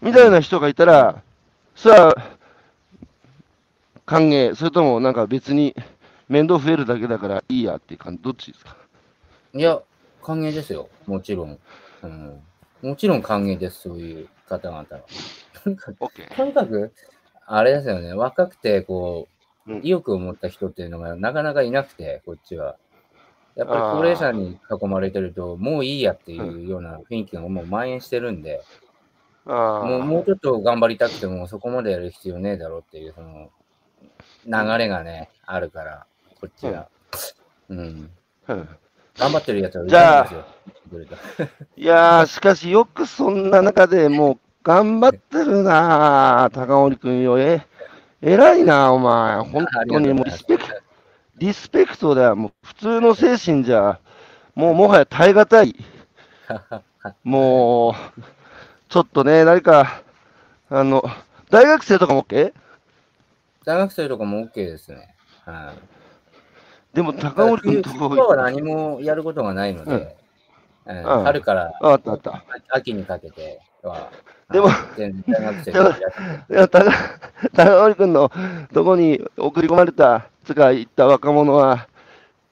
[0.00, 1.22] みたいな人がいたら、
[1.76, 2.16] それは
[4.06, 5.76] 歓迎、それともなんか別に
[6.26, 8.78] 面倒増えるだけだからいいやっていう感じ、どっちですか？
[9.52, 9.78] いや、
[10.22, 10.88] 歓迎ですよ。
[11.06, 11.58] もちろん。
[12.02, 12.40] うん、
[12.80, 14.86] もちろん歓迎です、そういう方々は。
[15.62, 15.98] とにかく。
[16.34, 16.94] とにかく
[17.44, 19.28] あれですよね、若くて、こ
[19.66, 22.76] ううん、意欲を持った人っていうのがなかなかいなくて、こっちは。
[23.56, 28.62] やっぱり高齢者に囲まれてると、もういいやっていうような雰囲気がもう蔓延してるんで、
[29.46, 33.50] あもうもうちょっと頑張りたくても、そこまでやる必要ねえだろうっていう、その、
[34.46, 36.06] 流れがね、あるから、
[36.40, 36.88] こっちは。
[37.68, 38.10] うん。
[38.46, 38.54] あ。
[38.54, 38.68] うん
[39.18, 41.48] 頑張ってるやつはいじゃあるんですよ。
[41.76, 47.38] いやー、しかしよくそんな中でもう頑張ってるなー、高森君よ。
[47.38, 47.66] え、
[48.20, 49.40] 偉いな、お前。
[49.40, 50.56] 本当にもうリスペ
[51.38, 52.36] リスペクトだよ。
[52.36, 53.98] もう普通の精神じゃ、
[54.54, 55.76] もうもはや耐え難い。
[57.24, 58.22] もう、
[58.88, 60.02] ちょっとね、何か、
[60.68, 61.02] あの、
[61.50, 62.52] 大学生とかも OK?
[63.64, 65.14] 大学生とかも OK ですね。
[65.44, 66.96] はい。
[66.96, 72.44] でも高森君と冬こ、は何もやることがないので、うんうん春からああったあった。
[72.70, 74.10] 秋にかけては、
[74.50, 76.90] でもはい全然大学生でやっていや、高
[77.54, 78.30] 高森君の
[78.74, 81.88] とこに送り込まれた、つか行った若者は、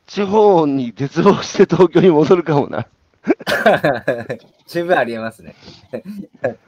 [0.06, 2.86] 地方に絶望して東京に戻るかもな。
[4.66, 5.54] 十分ありえますね。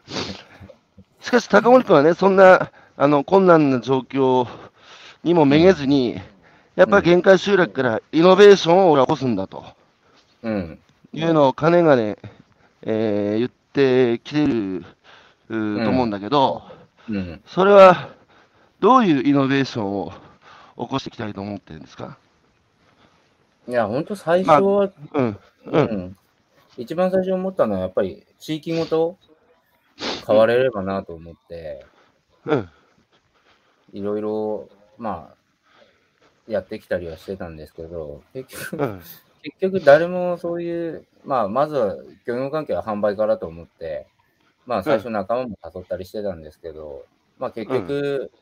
[1.21, 4.47] しかし高森君はね、そんなあの困難な状況
[5.25, 6.21] にもめげずに、
[6.77, 9.65] やっぱり限界集落からイノベーションを起こすんだと
[10.43, 10.79] うん。
[11.13, 12.17] いうのをかねがね、
[12.83, 14.85] えー言ってきてる
[15.49, 15.55] と
[15.91, 16.63] 思うんだけど、
[17.09, 17.41] うん。
[17.47, 18.11] それは
[18.81, 20.13] どういうイノベーションを
[20.77, 22.19] 起こしていきたいと思ってるんですか？
[23.69, 26.17] いや、本当最初は、うん、ううん、ん。
[26.77, 29.19] 一番最初に思ったのは、やっぱり地域ごと
[30.27, 31.87] 変われればなと思って、
[32.47, 32.69] うん、
[33.93, 35.37] いろいろ、まあ、
[36.49, 39.03] やってきたりはしてたんですけど、結局、うん、
[39.43, 44.07] 結局誰もそういう、まあ、まずは漁業関係は販売からと思って、
[44.67, 47.05] まあ、最初仲間も誘ったりしてたんですけど、
[47.39, 48.33] まあ、結局、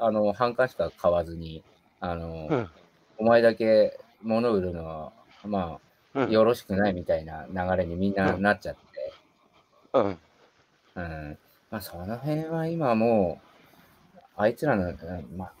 [0.00, 1.62] あの、半官しか買わずに、
[2.00, 2.70] あの、うん。
[3.18, 5.12] お前だけ物売るのは、
[5.44, 5.78] ま
[6.14, 9.12] あ、うん、よろしくないみたいな流れにみんななっちゃって、
[9.92, 10.18] うん、
[10.96, 11.38] うん。
[11.70, 13.40] まあ、その辺は今も
[14.16, 15.52] う、あいつらの、うんまあ、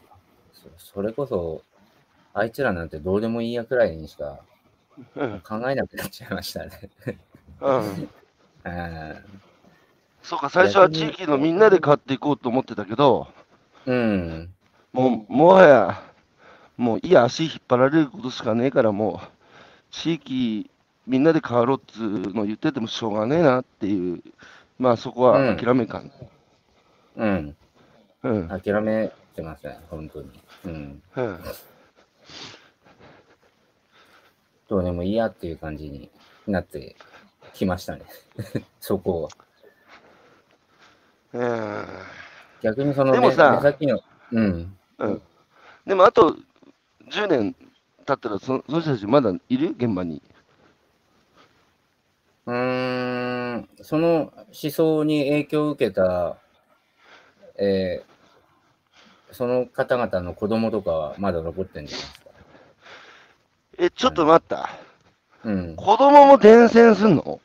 [0.52, 1.62] そそれこそ、
[2.32, 4.40] あいつらなんてどうでもいいやくらいにしか
[5.16, 6.90] うん、考えなくなっちゃいましたね。
[7.60, 8.10] うん。
[8.64, 9.24] うん。
[10.22, 13.28] そうか、最初は地域のみんなで買っていこうと思ってたけど、
[13.86, 14.54] うん。
[14.92, 16.02] もう、もはや、
[16.76, 19.28] もういいや、足引っ張られることしかねえから、もう、
[19.90, 20.70] 地域
[21.06, 24.22] みんなで変わろうっつうの言っててもしょうがねえなっていう、
[24.78, 26.12] まあそこは諦めかん。
[27.16, 27.56] うん。
[28.22, 28.48] うん。
[28.48, 30.30] 諦めてますね、本当に。
[30.64, 31.02] うん。
[31.16, 31.40] うん。
[34.68, 36.10] どうでもいいやっていう感じに
[36.46, 36.94] なって
[37.54, 38.02] きましたね。
[38.80, 39.30] そこは。
[41.32, 41.86] うん
[42.62, 43.62] 逆にその目でもさ
[44.32, 44.76] うん。
[44.98, 45.22] うん。
[45.86, 46.36] でもあと
[47.10, 47.54] 10年
[48.06, 50.22] 経ったらそ、その人たちまだいる現場に？
[52.46, 56.36] うーん、その思想に影響を受けた、
[57.58, 58.10] えー
[59.32, 62.30] その方々の子供とかはまだ残ってるんじゃないですか？
[63.78, 64.70] え、ちょっと待った。
[65.44, 65.76] うん。
[65.76, 67.40] 子供も伝染すんの？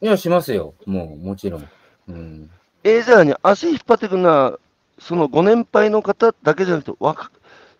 [0.00, 0.72] いや、しますよ。
[0.86, 1.68] もう、もちろん。
[2.08, 2.50] うん。
[2.84, 4.58] えじゃあね、足引っ張ってくるのは、
[4.98, 7.30] そのご年配の方だけじゃなくて、若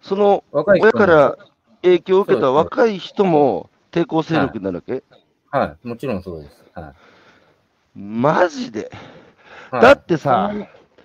[0.00, 1.36] その親から
[1.82, 5.02] 影響を受けた若い人も抵抗勢力になるわけ、
[5.50, 5.86] はい。
[5.86, 6.64] もちろんそうです。
[6.74, 6.94] は
[7.94, 8.90] マジで、
[9.72, 9.80] い。
[9.80, 10.52] だってさ、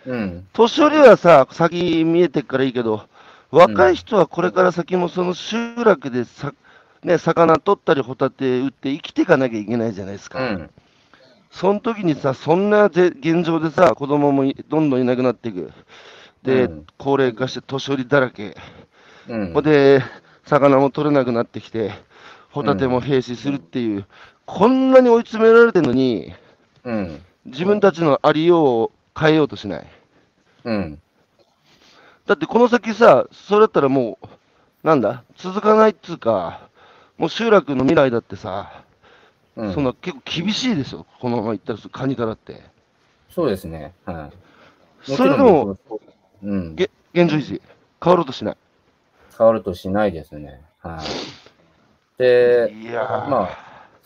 [0.05, 0.47] うん。
[0.53, 3.07] 年寄りはさ、先見えてっからいいけど、
[3.51, 6.53] 若い人はこれから先もその集落でさ、
[7.03, 10.39] ね、魚取ったりホタテ売って生きていかなきゃいけないじゃないですか。
[10.39, 10.69] うん。
[11.51, 15.71] その時にさ、そんなぜ現状でさ、子供もいどんどんいなくなっていく。
[16.43, 18.55] で、うん高齢化して年寄りだらけ。
[19.27, 19.53] うん。
[19.53, 20.01] ほ、で、
[20.45, 21.91] 魚も取れなくなってきて、
[22.51, 24.05] ホタテも閉止するっていう、
[24.45, 26.33] こんなに追い詰められてるのに、
[26.83, 27.21] うん。
[27.45, 29.87] 自分たちのありようを変えようとしない。
[30.63, 31.01] うん。
[32.25, 34.27] だってこの先さ、それだったらもう、
[34.87, 36.69] なんだ、続かないっつうか、
[37.17, 38.83] もう集落の未来だってさ、
[39.57, 39.73] うん。
[39.73, 42.63] そんな結構厳しいですよ、このままいったら、カニからって。
[43.29, 43.93] そうですね。
[44.05, 44.31] は
[45.05, 45.11] い。
[45.15, 45.77] それでも、
[46.43, 46.75] うん。
[46.75, 47.61] げ現状維持、
[48.01, 48.57] 変わろうとしない。
[49.37, 50.61] 変わるとしないですね。
[50.79, 52.17] はい。
[52.17, 53.49] で、いやー、まあ、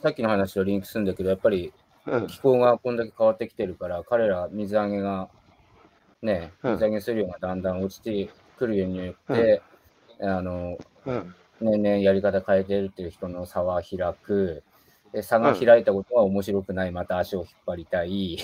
[0.02, 1.72] さっきの話とリンクするんだけど、やっぱり
[2.08, 5.30] うん、気候がこんだけ変わってきてるから、彼ら水揚げが、
[6.22, 9.62] ね、うん水揚げする量がだんだん落ちてくるようによって、
[10.22, 14.64] あの、うん、年々やり方変えてるっていう人の差は開く。
[15.14, 18.38] で差が開いたことは面白くない、また足を引っ張りたい。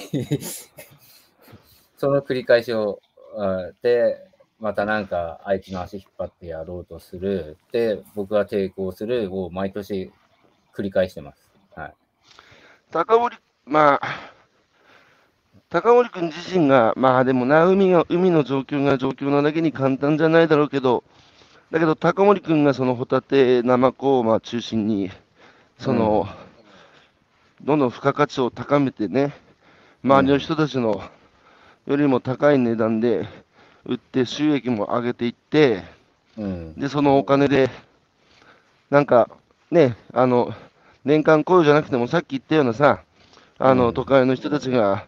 [1.97, 2.99] その繰り返しを、
[3.37, 4.17] あで、
[4.59, 7.57] またなんか相手の足引っ張ってやろうとする。
[7.71, 10.11] で、僕が抵抗するを毎年
[10.75, 11.49] 繰り返してます。
[11.75, 11.93] はい。
[12.91, 14.31] 高森、まあ、
[15.69, 21.03] 高森君自身が、まあでもな、海が、海の状況が状況なだけに簡単じゃないだろうけど、
[21.71, 25.11] だけど高森君がそのホタテ、ナマコをまあ中心に、
[25.77, 26.27] その、
[27.61, 29.33] どんどん付加価値を高めてね、
[30.03, 31.01] 周りの人たちの
[31.85, 33.27] よりも高い値段で
[33.85, 35.83] 売って収益も上げていって、
[36.37, 36.73] うん。
[36.75, 37.69] で、そのお金で、
[38.89, 39.29] なんか、
[39.71, 40.53] ね、あの、
[41.03, 43.01] 年間雇用じゃなくても、さっき言ったようなさ、
[43.57, 45.07] あの、うん都会の人たちが、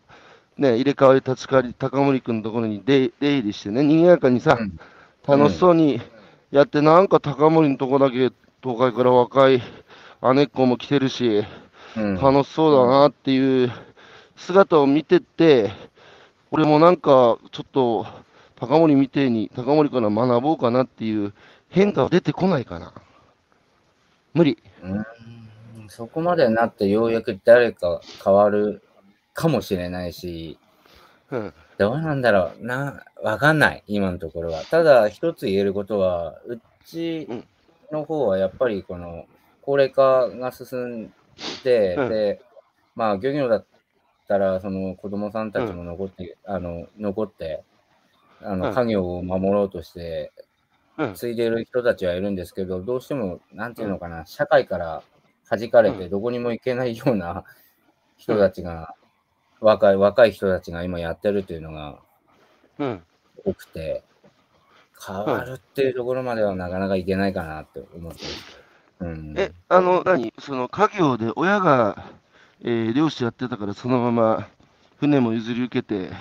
[0.57, 4.79] ね、入れ替わり立ち替わり、高森君のところに出出入りしてね、賑やかにさ、うん
[5.27, 6.01] 楽しそうに
[6.49, 8.31] やって、なんか高森のとこだけ、
[8.63, 9.61] 東海から若い
[10.33, 11.45] 姉っ子も来てるし、うん。
[11.95, 13.71] 楽しそうだなっていう
[14.35, 15.71] 姿を見てって、
[16.51, 18.05] 俺もなんかちょっと
[18.55, 21.33] 高森みてえに高森から学ぼうかなっていう
[21.69, 22.93] 変化は出てこないかな。
[24.33, 24.57] 無理。
[24.83, 25.05] うん
[25.89, 28.83] そこまでになってようやく誰か変わる
[29.33, 30.59] かもしれないし、
[31.31, 31.53] うん。
[31.79, 34.63] どうなんだろうな、わかんない、今のところは。
[34.65, 37.47] ただ、一つ言えることは、うちうん
[37.91, 39.25] の方はやっぱりこの
[39.63, 41.09] 高齢化が進んで、
[41.97, 42.41] うんで、
[42.95, 43.65] まあ、漁業だっ
[44.27, 47.63] たら、その子供さんたちも残って、あの、残って、
[48.41, 50.31] あの、うん家業を守ろうとして、
[50.97, 51.13] うん。
[51.13, 55.03] 継いでる人たちはいるんですけど、どうしても、なんていうのかな、社会から
[55.49, 57.45] 弾かれて、うんどこにも行けないような
[58.17, 58.95] 人たちが、
[59.61, 61.99] 若い、若い人たちが今やってるというのが
[62.79, 63.03] うん。
[63.45, 64.03] 多くて、
[65.05, 68.27] 変わるっていうところまではなかなかいけないかなって思ってる。
[68.99, 69.33] うん。
[69.37, 70.33] え、あの、何？
[70.39, 72.11] その家業で親が、
[72.61, 74.47] えー漁師やってたからそのまま
[74.99, 76.11] 船も譲り受けて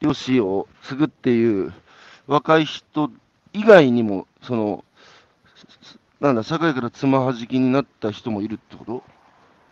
[0.00, 1.72] 漁師を継ぐっていう
[2.26, 3.10] 若い人
[3.54, 4.84] 以外にも、その、
[6.20, 9.02] なんだ、社会からつまはじきになった人もいるってこと？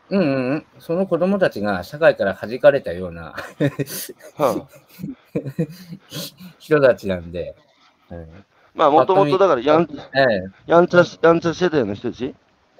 [0.08, 0.66] うんうんうん。
[0.78, 3.34] その子供たちが社会から弾かれたような
[4.36, 4.68] はあ、
[6.58, 7.56] 人たちなんで、
[8.10, 9.82] うん、まあ、もともとだからやん、
[10.14, 10.70] ええ。
[10.70, 12.34] やんちゃし、やんちゃしてたような人たち？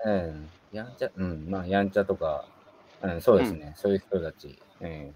[0.04, 0.35] え
[0.72, 2.44] えやんちゃ、うん、まあ、やんちゃとか、
[3.02, 4.59] うん、そうですね、そういう人たち。
[4.80, 5.12] え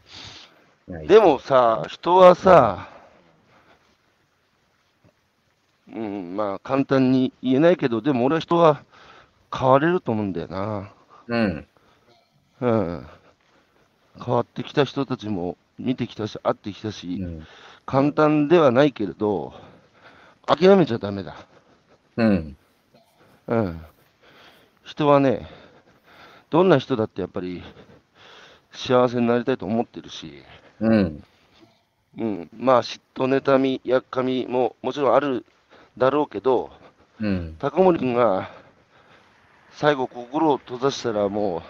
[0.89, 2.89] えでも、さ、人はさ、
[5.93, 8.85] うん、まあ、簡単に言えないけど、でも俺は人は
[9.57, 10.93] 変われると思うんだよな。
[11.29, 11.67] うん、
[12.61, 13.07] うん。
[14.25, 17.47] 変わってきた人たちも見てきたし、会ってきたうし、ん、
[17.87, 19.53] 簡単ではないけれど、
[20.47, 21.37] 諦めちゃダメだ。
[22.17, 22.57] うん、
[23.47, 23.81] うん。
[24.91, 25.47] 人はね、
[26.51, 27.63] どんな人だってやっぱり
[28.73, 30.43] 幸せになりたいと思ってるし、
[30.81, 31.23] うん、
[32.19, 32.51] うん。
[32.59, 35.47] まあ、嫉妬、妬み、やっかみももちろんある
[35.97, 36.73] だろうけど、
[37.21, 38.51] うん、高森君が
[39.71, 41.63] 最後心を閉ざしたらも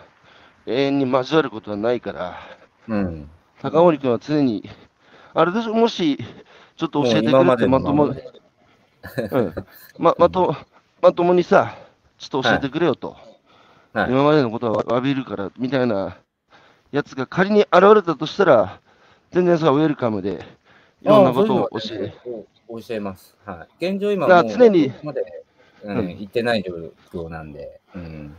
[0.66, 2.38] う永遠に交わることはないから、
[2.88, 3.30] うん。
[3.60, 4.66] 高森君は常に、
[5.34, 6.16] あれでしょ、もし、
[6.74, 8.14] ちょっと教えてくれてまとも、ま
[9.30, 9.54] うん、
[9.98, 10.56] ま、まと、
[11.02, 11.76] まともにさ、
[12.20, 13.16] ちょっと教えてくれよと、
[13.94, 14.10] はい。
[14.10, 16.18] 今までのことは詫びるから、みたいな
[16.92, 18.80] やつが仮に現れたとしたら、
[19.30, 20.44] 全然さ、ウェルカムで、
[21.02, 22.12] いろんなことを教え、
[22.68, 23.36] 教えます。
[23.46, 23.86] はい。
[23.86, 25.22] 現状今だからもう常にまで、
[25.82, 26.74] うんうん行ってない状
[27.10, 28.36] 況なんで、うん。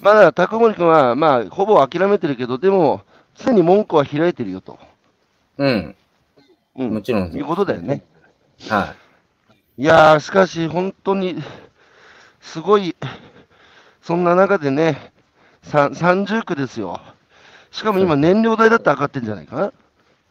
[0.00, 3.02] まだ高森君は、まあ、ほぼ諦めてるけど、でも、
[3.36, 4.76] 常に門戸は開いてるよと。
[5.56, 5.96] うん。
[6.76, 8.02] うん、もちろんいうことだよね。
[8.68, 8.94] は
[9.78, 11.36] いやー、しかし、本当に、
[12.40, 12.96] すごい、
[14.02, 15.12] そんな中でね、
[15.62, 17.00] さ30区ですよ。
[17.70, 19.66] しかも今、燃料代だって上がってんじゃないかな？
[19.68, 19.72] い。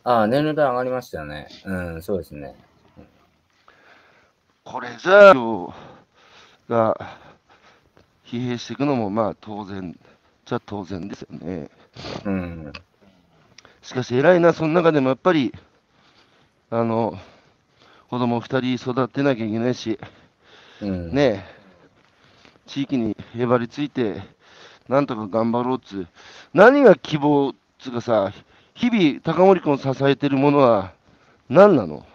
[0.03, 1.47] ああ、年齢代上がりましたよね。
[1.65, 2.55] うん、そうですね。
[4.63, 5.33] これじゃあ、
[6.69, 6.95] が
[8.25, 9.97] 疲弊していくのも、まあ、当然
[10.45, 11.69] じゃ当然ですよね。
[12.25, 12.73] うん。
[13.81, 15.53] しかし、偉いな、その中でもやっぱり、
[16.69, 17.17] あの、
[18.09, 19.99] 子供2人育てなきゃいけないし、
[20.81, 21.13] うん。
[21.13, 21.58] ねえ、
[22.69, 24.21] 地域にへばりついて、
[24.87, 26.05] なんとか頑張ろうっつ、
[26.53, 28.31] 何が希望っつうかさ、
[28.75, 30.93] 日々、高森君を支えてるものは
[31.49, 32.05] 何なの？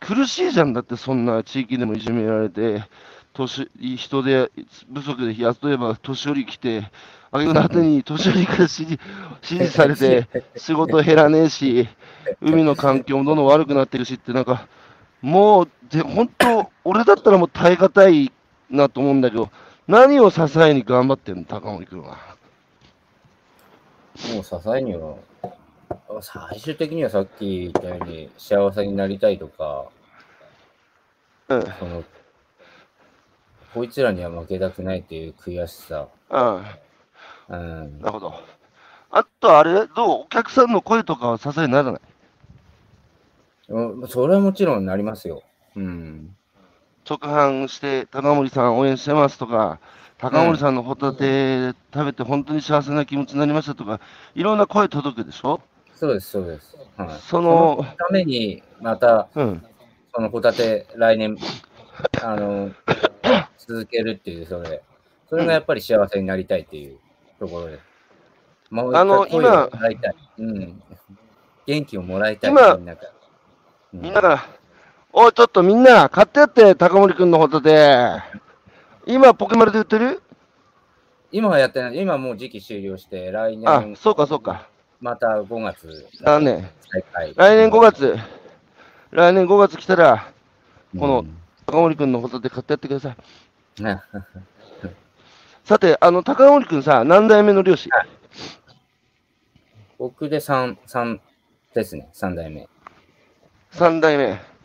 [0.00, 2.84] 苦しいじゃんだって、そんな地域でもいじめられて、
[3.32, 4.50] 年人で
[4.92, 6.90] 不足で雇えば年寄り来て、
[7.30, 8.98] あげくの果てに年寄りから指示
[9.42, 10.26] 指示されて、
[10.56, 11.88] 仕事減らねえし、
[12.40, 14.66] 海の環境もどんどん悪くなってるしって、なんか、
[15.22, 18.32] もう、で本当、俺だったらもう耐え難い
[18.70, 19.50] なと思うんだけど、
[19.86, 22.16] 何を支えに頑張ってんの、高森君は？
[24.32, 25.16] もう支えには、
[26.20, 29.86] 最終的にはさっき言ったように幸せになりたいとか、
[31.48, 31.62] うん。
[31.78, 32.02] その、
[33.74, 36.08] こいつらには負けたくないっていう悔しさ。
[36.30, 36.64] うん。
[37.48, 38.06] うんな。
[38.06, 38.34] るほど。
[39.10, 40.22] あと、あれ、どう？
[40.22, 42.00] お客さんの声とかは支えにならない？
[43.68, 45.42] うんそれはもちろんなりますよ。
[45.76, 46.36] うん。
[47.08, 49.78] 直販して、高森さん応援してますとか、
[50.18, 54.00] 高森さんのホタテ食べて本当に幸せな気持ちになりましたとか、
[54.34, 55.60] いろんな声届くでしょ？
[55.94, 56.76] そうです、そうです。
[56.96, 59.64] はい、その、ために、また、うん。
[60.14, 61.36] そのホタテ、来年、
[62.22, 62.72] あの、
[63.58, 64.82] 続けるっていう、それ。
[65.28, 66.98] それがやっぱり幸せになりたいっていう
[67.38, 67.78] ところで。
[68.72, 70.16] あの声をもらいたい。
[70.38, 70.82] うん。
[71.66, 72.50] 元気をもらいたい。
[72.50, 73.06] 今みんなか
[74.28, 74.34] ら。
[74.34, 74.55] うん
[75.18, 78.22] おい、ちょっとみんな、買ってやって、高森くんのホタテ。
[79.06, 80.20] 今、ポケマルで売ってる？
[81.32, 81.98] 今はやってない。
[81.98, 84.68] 今もう時期終了して、来あ、年、そうか、そうか。
[85.00, 86.70] また5月だね。
[87.34, 88.14] 来年5月、
[89.10, 90.30] 来年5月来たら、
[90.92, 91.24] うん、この
[91.64, 93.16] 高森くんのホタテ買ってやってくださ
[93.78, 93.82] い。
[93.82, 94.02] ね
[95.64, 97.88] さて、あの、高森くんさ、何代目の漁師？
[99.96, 101.22] 僕で3、三
[101.72, 102.68] ですね、3代目。
[103.72, 104.55] ?3 代目。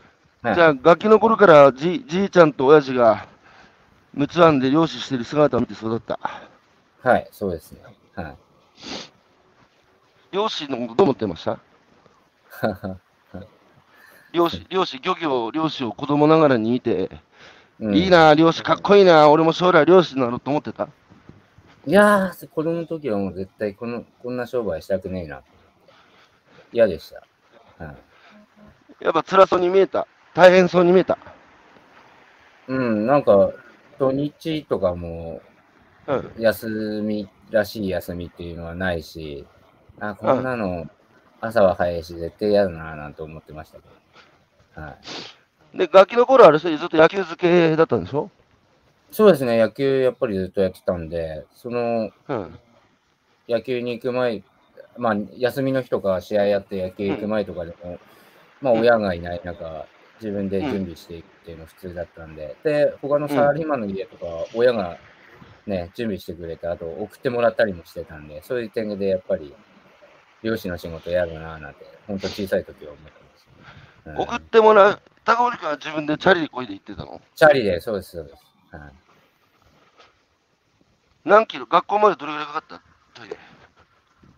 [0.41, 3.27] はいじゃあ、ガキの頃からじじいちゃんと親父が、
[4.15, 6.19] 陸奥湾で漁師してる姿を見て育った。
[7.03, 7.81] はい、そうですね。
[8.15, 8.37] はい。
[10.31, 11.59] 漁師のことどう思ってました？
[14.33, 17.09] 漁師、漁師、漁業、漁師を子供ながらに見て、
[17.79, 18.09] うんいい。
[18.09, 20.87] な、漁師かっこいいな、俺も将来漁師になろうと思ってた？
[21.85, 25.41] いやー、子供の時はもう絶対このこんな商売したくねえな。
[26.73, 27.13] 嫌でし
[27.77, 27.83] た。
[27.83, 27.95] はい。
[29.03, 30.07] やっぱ辛そうに見えた。
[30.33, 31.17] 大変そうに見えた。
[32.67, 33.51] うん、なんか、
[33.99, 35.41] 土日とかも
[36.07, 36.31] うん。
[36.39, 39.45] 休みらしい休みっていうのはないし、
[39.99, 40.87] あ、こんなの
[41.39, 43.83] 朝は早いし絶対嫌だななんて思ってましたけ
[44.75, 44.81] ど。
[44.81, 44.97] は
[45.73, 45.77] い。
[45.77, 48.31] で、ガキの頃あれずっと野球漬けだったんでしょ？
[49.11, 52.59] そうですね、野球やっぱりずっとやってたんで、そのうん。
[53.47, 54.43] 野球に行く前、
[54.97, 57.99] まあ、休みの日とか試合やって野球行く前とかでも、
[58.61, 59.85] まあ、親がいない中、
[60.21, 64.97] 自分で準備していくっていうのが普通だったんで、で、他のサラリーマンの家とか、親が
[65.65, 69.53] ね、準備してくれて、あと送ってもらったりもしてたんで、そういう点でやっぱり、
[70.43, 73.45] 漁師の仕事やるなぁなんて、本当小さい時は思ってまし
[74.05, 74.17] た、ね。
[74.19, 75.01] 送ってもらう。
[75.23, 77.21] 高森君は自分でチャリでこいで行ってたの？
[77.35, 78.35] チャリで、そうです、そうです。
[78.75, 78.91] はい
[81.23, 81.67] 何キロ？
[81.67, 82.81] 学校までどれぐらいかかった？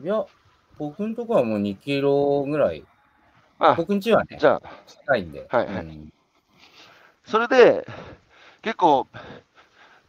[0.04, 0.26] いや、
[0.78, 2.84] 僕のとこはもう2キロぐらい。
[3.66, 5.48] あ、僕ん家はね、じゃあ、近いんで。
[5.50, 6.14] はいはいうん
[7.26, 7.88] それで、
[8.62, 9.08] 結構、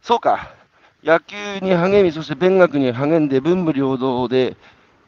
[0.01, 0.53] そうか、
[1.01, 4.57] 野球に励み、そして勉学に励んで、文武両道で、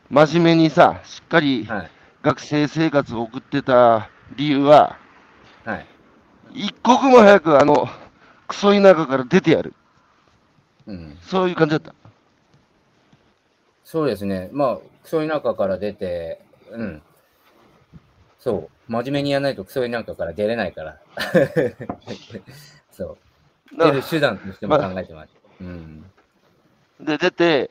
[0.09, 1.91] 真面目にさ、しっかりはい。
[2.23, 4.97] 学生生活を送ってた理由は、
[5.65, 5.85] はい。
[6.53, 7.89] 一刻も早くあの、
[8.47, 9.73] クソ田舎から出てやる。
[10.87, 11.17] うん。
[11.21, 11.93] そういう感じだった。
[13.83, 14.49] そうですね。
[14.53, 16.41] まあ、クソ田舎から出て、
[16.71, 17.01] うん。
[18.47, 18.91] そう。
[18.91, 20.97] 真面目にやらないとクソ田舎から出れないから。
[22.93, 23.17] そ
[23.73, 23.77] う。
[23.77, 25.29] だ出る手段としても考えてます。
[25.59, 26.05] うん。
[27.01, 27.69] で、出て、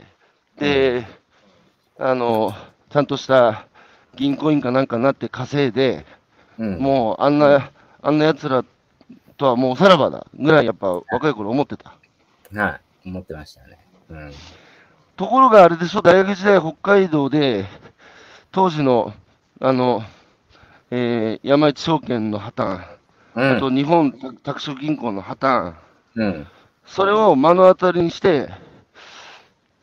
[0.58, 1.06] で、
[1.98, 2.52] あの、
[2.90, 3.66] ちゃんとした
[4.16, 6.04] 銀行員かなんかになって稼いで、
[6.58, 6.78] うん。
[6.78, 7.70] もうあんな、
[8.02, 8.62] あんな奴ら
[9.38, 11.94] とはもうさらばだぐらいやっぱ若い頃思ってた。
[12.52, 13.08] はい。
[13.08, 13.78] 思ってましたね。
[14.10, 14.32] うん。
[15.16, 17.64] ところがあれでしょ、大学時代北海道で、
[18.52, 19.14] 当時の、
[19.58, 20.02] あの、
[20.90, 22.86] えー山一証券の破綻、
[23.34, 23.56] うん。
[23.56, 24.12] あと日本
[24.42, 25.74] 拓殖銀行の破綻、
[26.14, 26.46] うん。
[26.84, 28.48] それを目の当たりにして、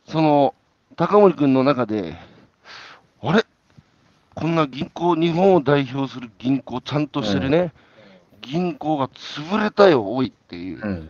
[0.08, 0.56] その、
[0.96, 2.16] 高森君の中で、
[3.22, 3.46] あれ？
[4.36, 7.74] こんな銀行、日本を代表する銀行、ちゃんとしてるね、
[8.42, 10.82] 銀行が潰れたよ、おいっていう。
[10.82, 11.10] うん。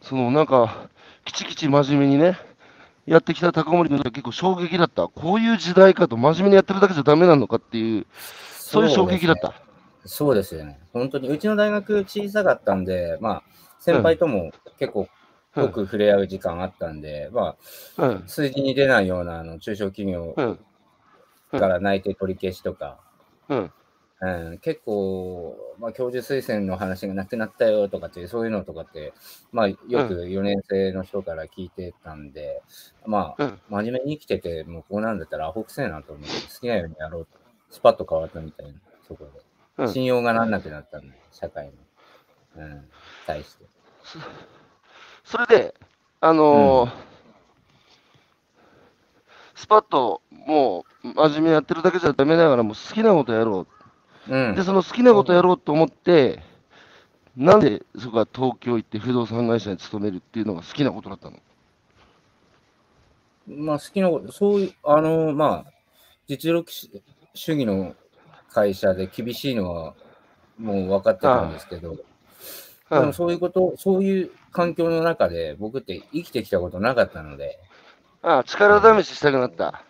[0.00, 0.88] そのなんか、
[1.24, 2.38] きちきち真面目にね、
[3.06, 5.08] やってきた高森君が結構衝撃だった。
[5.08, 8.06] こういう時代かと、真面目にやってるだけじゃダメなのかっていう、
[8.58, 9.54] そういう衝撃だった。
[10.06, 10.80] そうですね。
[10.92, 13.42] 本当に、うちの大学小さかったんで、まあ、
[13.78, 15.08] 先輩とも結構、
[15.56, 17.56] よく触れ合う時間あったんで、ま
[17.98, 18.24] あ、うん。
[18.26, 20.58] 数字に出ないようなあの中小企業うん。
[21.58, 22.98] から内定取り消しとか、
[24.20, 24.50] うん。
[24.52, 29.12] うん、結構、まあ、教授推薦の話がなくなったよとかっていう、そういうのとかって、
[29.52, 32.62] まあ、よく4年生の人から聞いてたんで、
[33.06, 33.60] まあ、うん。
[33.68, 37.38] 真面目に生きてて、もうこうなんだったらアホくせえなと思って、好きなようにやろうと、
[37.70, 38.72] スパッと変わったみたいな、
[39.06, 39.26] そこ
[39.78, 39.92] うんで。
[39.92, 41.72] 信用がなんなくなったんで、社会
[42.56, 42.88] の、うん、
[43.26, 43.64] 対して。
[45.24, 45.74] それで、
[46.20, 47.14] あのー
[49.54, 53.73] スパッともう真面目やってるだけじゃダメだから、もう好きなことやろう
[54.28, 54.36] う。
[54.52, 54.62] んで、。
[54.62, 56.42] その好きなことやろうと思って、
[57.36, 61.38] なんでそこは東京行って不動産会社に勤めるっていうのが好きなことだったの？
[63.46, 65.72] まあ好きなこと、そういう、あの、まあ、
[66.28, 66.88] 実力主
[67.34, 67.94] 主義の
[68.50, 69.94] 会社で厳しいのは
[70.58, 71.96] もう分かってたんですけど、
[72.90, 77.58] でもそういうこと、そういう環境の中で僕って生きてきたことなかったので、
[78.22, 79.82] ああ、力試ししたくなった。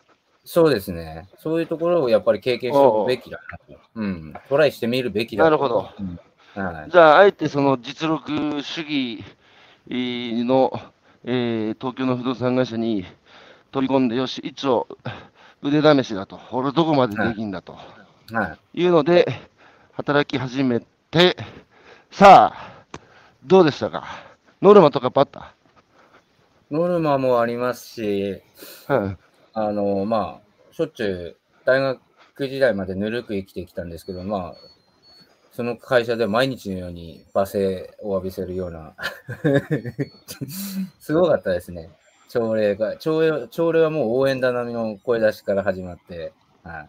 [0.45, 1.29] そうですね。
[1.39, 3.81] そういうところをやっぱり経験しておくべきだなと。
[3.95, 4.35] うん。
[4.49, 5.89] トライしてみるべきだとなるほど。
[5.99, 6.21] うん
[6.55, 6.91] はい。
[6.91, 9.25] じゃあ、あえてその実力主義
[9.89, 10.73] の、
[11.25, 13.05] えー東京の不動産会社に
[13.73, 14.87] 飛び込んで、よし、一応
[15.63, 16.39] 腕試しだと。
[16.53, 17.77] 俺どこまでできんだと。
[18.33, 18.83] はい。
[18.83, 19.27] いうので、
[19.95, 20.81] 働き始め
[21.11, 21.37] て、
[22.11, 22.85] さあ、
[23.45, 24.05] どうでしたか？
[24.63, 25.55] ノルマとかやっぱあった
[26.71, 28.41] ノルマもありますし、
[28.89, 29.19] うん。
[29.55, 34.55] あの、まあ、しょっちゅう大学時代までぬるく生きてきたんですけど、まあ、
[35.53, 38.97] その会社では毎日のように罵声を浴びせるような、
[40.99, 41.91] すごかったですね。
[42.29, 46.33] 朝礼が、朝礼朝礼はもう応援団並みの声出しから始まって、
[46.65, 46.89] は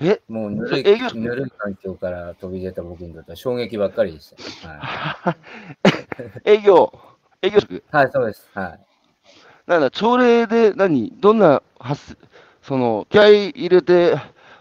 [0.00, 0.06] い。
[0.08, 0.20] え？
[0.28, 4.68] もうぬるい、ぬるい環境から飛び出た僕にとっては衝撃ばっかりでした。
[4.68, 5.36] は
[6.44, 6.92] い、 営業、
[7.40, 7.82] 営業職？
[7.90, 8.46] はい、そうです。
[8.52, 8.86] はい。
[9.66, 12.16] なんだ、朝礼で何どんな発、
[12.62, 14.16] その、気合い入れて、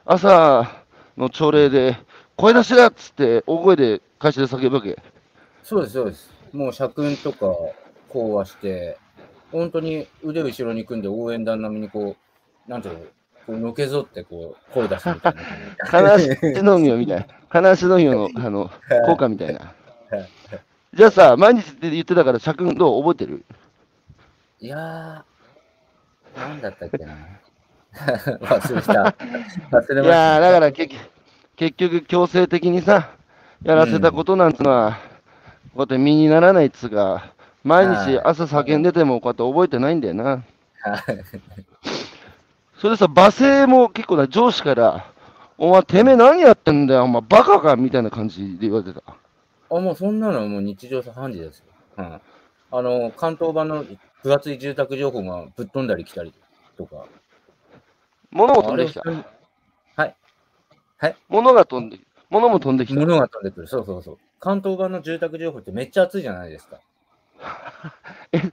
[0.05, 0.71] 朝
[1.17, 1.97] の朝礼で、
[2.35, 4.97] 声出しだっつって、大声で会社で叫ぶわけ？
[5.63, 6.31] そうです、そうです。
[6.53, 7.45] もう社訓とか
[8.09, 8.97] 講話して、
[9.51, 12.15] 本当に腕後ろに組んで応援団並みにこ
[12.67, 12.99] う、なんていうの、
[13.45, 15.41] こうのけぞってこう声出すみたいな。
[15.87, 17.25] 金足のみよみたいな。
[17.49, 18.71] 金足のみよの、 あの、
[19.05, 19.71] 効果みたいな。
[20.93, 23.03] じゃあさ、毎日って言ってたから、社訓どう？
[23.03, 23.43] 覚えてる？
[24.65, 27.13] いやー、なんだったっけな。
[28.41, 28.93] 忘れた。
[29.03, 29.21] 忘れ
[29.71, 29.93] ました。
[29.93, 31.09] いやー、だから結局、
[31.55, 33.11] 結局強制的にさ、
[33.61, 34.97] やらせたことなんてのは、こ
[35.75, 37.31] うやって身にならないっつうか、
[37.63, 40.23] 毎日朝叫んでてもこうやって覚えてないんだよな。
[40.23, 40.43] はい
[42.79, 45.05] それでさ、罵声も結構な上司から、
[45.59, 49.03] お前てめえ何やってんだよ、お前バカかみたいな感じで言われてた。
[49.69, 51.65] あ、もうそんなのはもう日常茶飯事ですよ。
[51.97, 52.21] うん。
[52.71, 53.85] あの、関東版の
[54.25, 56.33] 分厚い住宅情報がぶっ飛んだり来たり
[56.77, 57.05] とか。
[58.31, 59.13] 物も飛んできたは
[60.07, 60.15] い。
[60.97, 61.15] はい。
[61.29, 61.99] 物が飛んで、
[62.31, 62.99] 物も飛んできた。
[62.99, 63.67] 物が飛んでくる。
[63.67, 64.17] そうそうそう。
[64.39, 66.79] 関東版の住宅情報ってめっちゃ熱いじゃないですか。
[68.31, 68.51] え図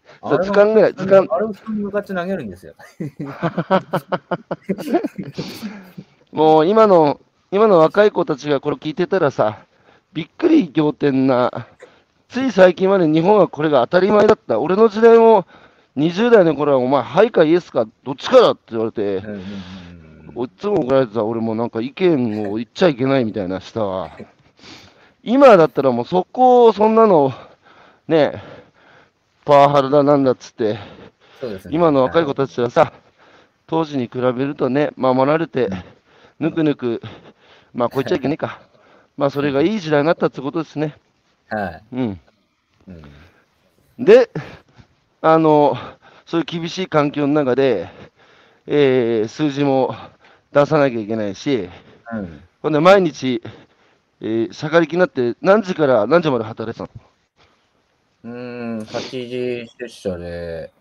[0.53, 2.75] 鑑ぐらい図鑑あれを人に向かって投げるんですよ。
[6.33, 7.19] もう今の、
[7.51, 9.65] 今の若い子たちがこれ聞いてたらさ、
[10.13, 11.69] びっくり仰天な、
[12.29, 14.61] つい最近まで日本はこれが当たり前だった。
[14.61, 15.47] 俺の時代も
[15.97, 19.43] 20代の頃はお前、はいかイエスか、どっちかだって言われてうん、うんうん
[20.35, 24.11] いつも怒られてた俺もなんか意見を言っちゃいけないみたいな下は。
[25.23, 27.33] 今だったらもうそこ、そんなの、
[28.09, 28.43] ね、
[29.45, 30.81] パワハラだなんだっつって、ね。
[31.71, 32.93] 今の若い子たちはさ、
[33.67, 35.69] 当時に比べるとね、守られて、
[36.41, 37.03] ぬくぬく、
[37.75, 38.61] まあ、こう言っちゃいけねえか。
[39.17, 40.97] まあ、それがいい時代になったってことですね。
[41.51, 41.83] はい。
[41.93, 42.21] うん。
[42.89, 43.03] うん
[43.99, 44.31] で、
[45.23, 45.77] あの、
[46.27, 47.89] そういう厳しい環境の中で、
[48.67, 49.95] えー数字も
[50.53, 51.69] 出さなきゃいけないし、
[52.13, 52.49] うん。
[52.63, 53.43] ほんで、毎日、
[54.21, 57.01] えー、しゃかりきになって、何時から何時まで働いてた
[58.25, 60.73] うーん、8時出社で、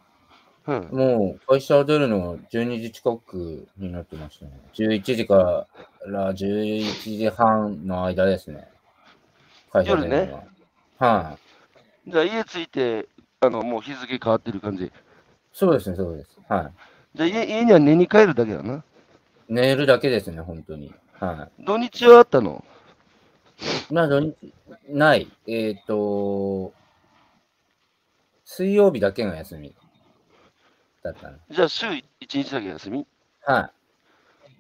[0.68, 0.98] のうん。
[0.98, 4.52] もう会社を出るのが12時近くになってましたね。
[4.74, 5.68] 11時か
[6.08, 8.68] ら11時半の間ですね。
[9.72, 10.44] 会社出るのは。
[11.00, 11.38] は
[12.06, 13.08] い、じゃあ、家着いて、
[13.44, 14.92] あの、もう日付変わってる感じ。
[15.52, 16.39] そうですね、そうです。
[16.48, 16.74] はい。
[17.16, 18.84] じゃあ、家家には寝に帰るだけだな。
[19.50, 20.94] 寝るだけですね、本当に。
[21.20, 22.64] は土日はあったの？
[23.89, 23.94] い。
[23.94, 24.36] まあ、土日、
[24.89, 25.28] ない。
[25.48, 26.72] えっ、と、
[28.46, 29.74] 水曜日だけが休み
[31.02, 31.38] だったの。
[31.50, 33.08] じゃあ、週1日だけ休み？
[33.44, 33.72] は
[34.46, 34.52] い。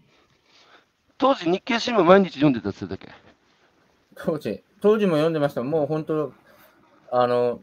[1.19, 3.15] 当時、日経新聞毎日読んでたって言ってたっ
[4.15, 5.61] 当時、当時も読んでました。
[5.61, 6.33] もう本当、
[7.11, 7.61] あの、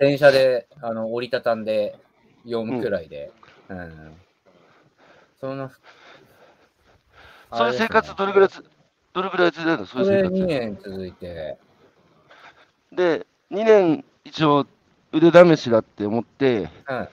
[0.00, 2.00] 電車で、あの、折りたたんで
[2.44, 3.32] 読むくらいで。
[3.68, 4.20] うん。
[5.40, 5.74] そんな、け
[7.52, 8.64] そういう生活どれぐらいつ、
[9.14, 9.86] どれぐらい続いたの？
[9.86, 10.46] そうそれ2いう生活。
[10.46, 11.58] 年続いて、
[12.92, 14.66] で、2年一応
[15.12, 17.10] 腕試しだって思って、はい。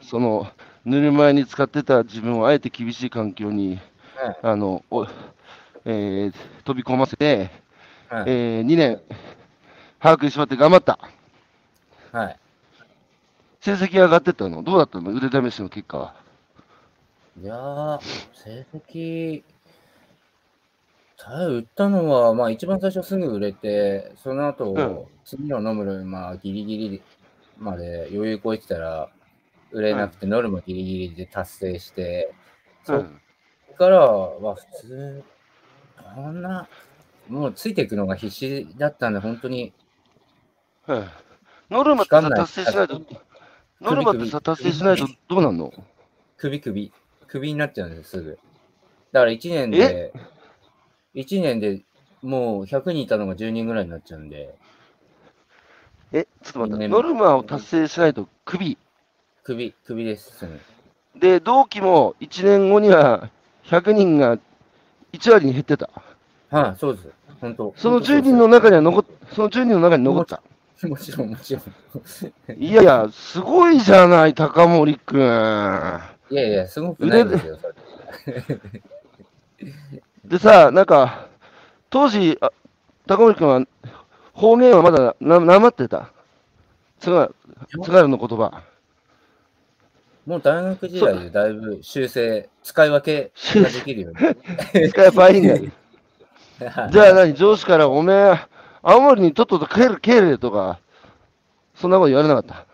[0.00, 0.46] その、
[0.84, 3.80] ぬるま湯に使ってた自分をあえて厳しい環境に、
[4.14, 4.36] はい。
[4.42, 5.06] あの、お
[5.84, 6.34] えー
[6.64, 7.50] 飛び込ませて、
[8.08, 8.30] はい。
[8.30, 9.00] え2年、
[10.00, 10.98] 把握しまって頑張った。
[12.12, 12.38] はい。
[13.60, 15.10] 成績上がってったのどうだったの？
[15.12, 16.14] 腕試しの結果は？
[17.40, 18.00] いやー、
[18.32, 19.42] 成績、
[21.16, 27.02] ただ売ったのは、まあ一番最初すぐ売れて、その後、うん次のノムル、まあギリギリ
[27.58, 29.10] まで余裕超えてたら、
[29.72, 32.32] 売れなくて、ノルもギリギリで達成して、
[32.84, 33.20] そっん。
[33.76, 35.24] からは普通、
[36.14, 36.68] そんな、
[37.28, 39.72] もうついていくのが必死だったんで、本当に、
[40.86, 41.00] はい
[41.70, 43.00] ノルマってさ、達成しないと、
[43.80, 45.72] ノルマってさ、達成しないとどうなんの？
[46.36, 46.92] 首首、
[47.26, 48.38] 首になっちゃうんです、すぐ。
[49.12, 50.12] だから1年で、
[51.14, 51.82] 1年で
[52.22, 54.54] もう100人いたのが10人ぐらいになっちゃうんで、
[56.12, 58.78] え、ちょっと待って、ノルマを達成しないとクビ。
[59.42, 60.60] 首、首です、すぐ。
[61.18, 63.30] で、同期も1年後には
[63.64, 64.38] 100人が
[65.12, 65.90] 1割に減ってた。
[66.50, 67.08] はい、そうです。
[67.40, 67.74] 本当。
[67.76, 70.42] その10人の中には残っ、その10人の中に残った。
[70.82, 72.62] の、 もちろん、もちろん。
[72.62, 76.00] いやいや、すごいじゃない、高森くん。
[76.30, 77.58] いやいや、すごくないですよ。
[80.24, 81.28] でさ、なんか、
[81.88, 82.50] 当時、あ
[83.06, 83.62] 高森くんは
[84.32, 86.10] 方言はまだななまってた？
[87.00, 87.10] 津
[87.90, 88.62] 軽の言葉。
[90.26, 94.14] もう大学時代でだいぶ修正、使い分けができるよう
[94.90, 95.58] 使えばい いんだよ。
[95.58, 95.70] に。
[96.90, 98.34] じゃあ何、上司からおめえ、
[98.88, 100.78] 青森にとっとと帰れ、帰れとか、
[101.74, 102.64] そんなこと言われなかった。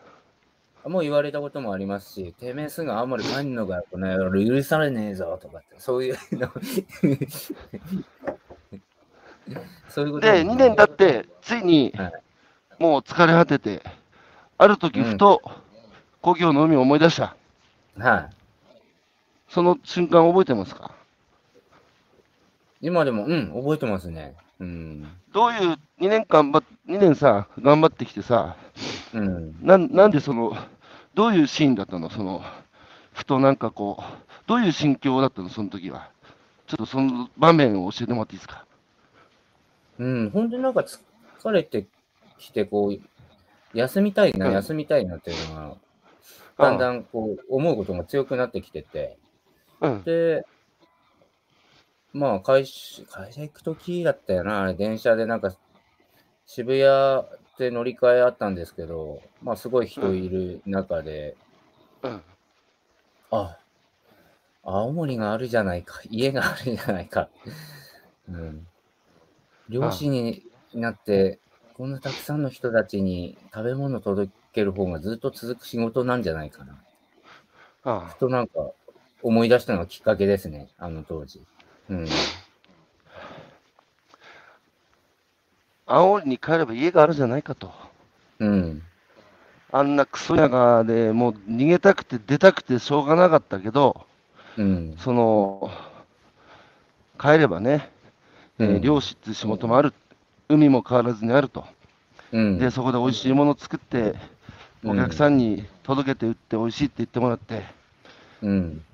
[0.86, 6.50] もう言われたこともありますし、てめえすぐ青森帰んのかよ、この野郎、許されねえぞとかって、そういうの。
[9.88, 12.12] そういうことで、2年経って、ついにはい、
[12.78, 13.82] もう疲れ果てて、
[14.58, 15.40] ある時ふと、
[16.20, 17.34] 故郷の海を思い出した。
[17.96, 18.30] はい。
[19.48, 20.94] その瞬間覚えてますか？
[22.82, 24.34] 今でも、うん、覚えてますね。
[24.60, 25.08] うん。
[25.32, 28.56] どういう2年間ば、2年さ、頑張ってきてさ、
[29.14, 29.56] うん。
[29.62, 30.56] なんなんでその、
[31.14, 32.10] どういうシーンだったの？
[32.10, 32.42] その、
[33.12, 34.02] ふとなんかこう、
[34.46, 35.48] どういう心境だったの？
[35.48, 36.10] その時は。
[36.66, 38.64] ちょっとその場面を教えてもらっていいですか？
[39.98, 40.84] うん、本当になんか
[41.38, 41.86] 疲れて
[42.38, 42.98] きて、こう、
[43.76, 45.76] 休みたいな、うん休みたいなっていうのが、
[46.58, 49.18] だんだんこう、思うことが強くなってきてて、
[49.80, 50.02] うん。
[50.02, 50.46] で、
[52.12, 55.54] まあ、会社、会社行くときだったよな、あれ電車でなんか、
[56.46, 57.26] 渋谷
[57.58, 61.36] で乗り換えあったんですけど、まあ、すごい人いる中で、
[62.02, 62.22] うん。
[63.30, 63.58] あ、
[64.62, 67.28] 青森があるじゃないか、家があるじゃないか。
[68.28, 68.66] うん。
[69.68, 70.44] 漁師に
[70.74, 71.38] なって、
[71.74, 76.78] こんなたくさんの人たちに食べ物届ける方がずっと続く仕事なんじゃないかな。
[77.84, 78.70] あとなんか
[79.22, 81.42] 思い出したのがきっかけですね、あの当時。
[81.92, 82.06] うん。
[85.86, 85.98] あ。
[85.98, 87.72] 青森に帰れば家があるじゃないかと。
[88.38, 88.82] うん。
[89.70, 94.06] あんなクソ屋でもう逃げたくて出たくてしょうがなかったけど、
[94.56, 94.96] うん。
[94.98, 95.70] その、
[97.18, 97.90] 帰ればね、
[98.58, 99.94] えーうん漁師っていう仕事もある。
[100.48, 101.64] 海も変わらずにあると。
[102.32, 102.58] うん。
[102.58, 104.14] で、そこで美味しいものを作って、
[104.84, 107.64] お客さんに届けて売って美味しいって言ってもらって、
[108.42, 108.84] うん。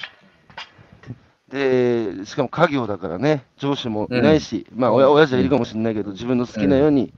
[1.51, 7.13] で、しかも家業だからね、上司もいないし、まあ親、親父はいるかもしれないけど、自分の好きなように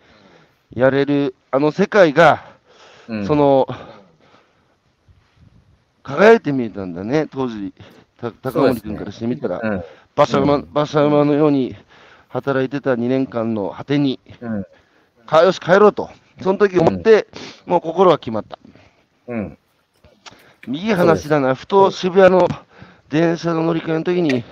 [0.74, 2.44] やれる、あの世界が、
[3.08, 3.26] うん。
[3.26, 3.66] そ、の、
[6.04, 7.72] 輝いて見えたんだね、当時、
[8.20, 9.84] た高森君からしてみたら、うん。
[10.16, 11.76] 馬車馬うん馬車馬のように
[12.28, 14.66] 働いてた2年間の果てに、うん。
[15.26, 16.08] かよし、帰ろうと、
[16.40, 17.26] その時思って、
[17.66, 18.58] もう心は決まった。
[19.26, 19.58] うん。
[20.68, 22.46] いい話だな、ふと渋谷の
[23.10, 24.44] 電車の乗り換えの時に、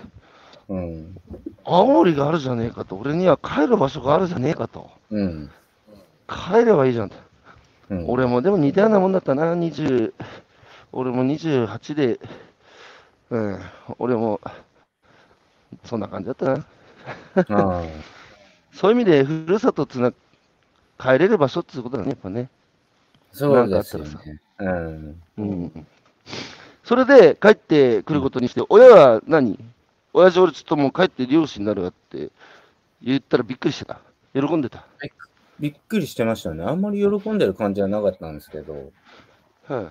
[0.68, 1.16] うん。
[1.64, 5.50] 青森があるじゃねえかと、俺には帰る場所があるじゃねえかと、うん。
[6.28, 7.16] 帰ればいいじゃんと。
[7.90, 8.10] うん。
[8.10, 10.12] 俺もでも似たようなもんだったな、20、
[10.92, 12.20] 俺も28で、
[13.30, 13.60] うん、
[13.98, 14.40] 俺も、
[15.84, 16.64] そんな感じだったな。
[18.72, 20.12] そういう意味で、ふるさとつな、
[20.98, 22.50] 帰れる場所っていうことだね、やっぱね。
[23.30, 24.40] そうですよね。
[24.58, 25.22] うん。
[25.38, 25.86] うん。
[26.88, 29.58] それで帰ってくることにして、親は何？
[30.14, 32.30] 親父俺ちょっともう帰って漁師になるわって
[33.02, 34.00] 言ったらびっくりしてた。
[34.32, 34.86] 喜んでた。
[35.60, 36.64] びっくりしてましたね。
[36.64, 38.90] あんまり喜んでる感じはなかったんですけど、
[39.66, 39.84] はい、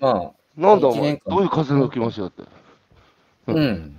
[0.00, 1.20] まなんだお前？
[1.26, 2.42] どういう風の吹き回しだって。
[3.48, 3.58] あ、うん。
[3.58, 3.96] うん。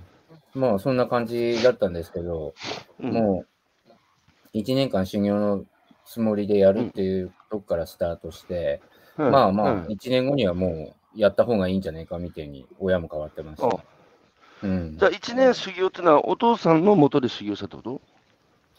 [0.54, 2.54] まあ、そんな感じだったんですけど、
[3.00, 3.12] うん。
[3.12, 3.92] もう、
[4.54, 5.64] 一年間修行の
[6.06, 8.80] つもりでやるっていうとこからスタートして、
[9.18, 9.30] はい。
[9.30, 9.92] まあまあは、い。
[9.92, 13.68] 一年後にはもう、やった方がいいんじゃないかみたいに、親も変わってました。
[13.68, 13.76] あ
[14.62, 18.00] うんじゃあ、1年修行ってのは、お父さんの元で修行したってこと？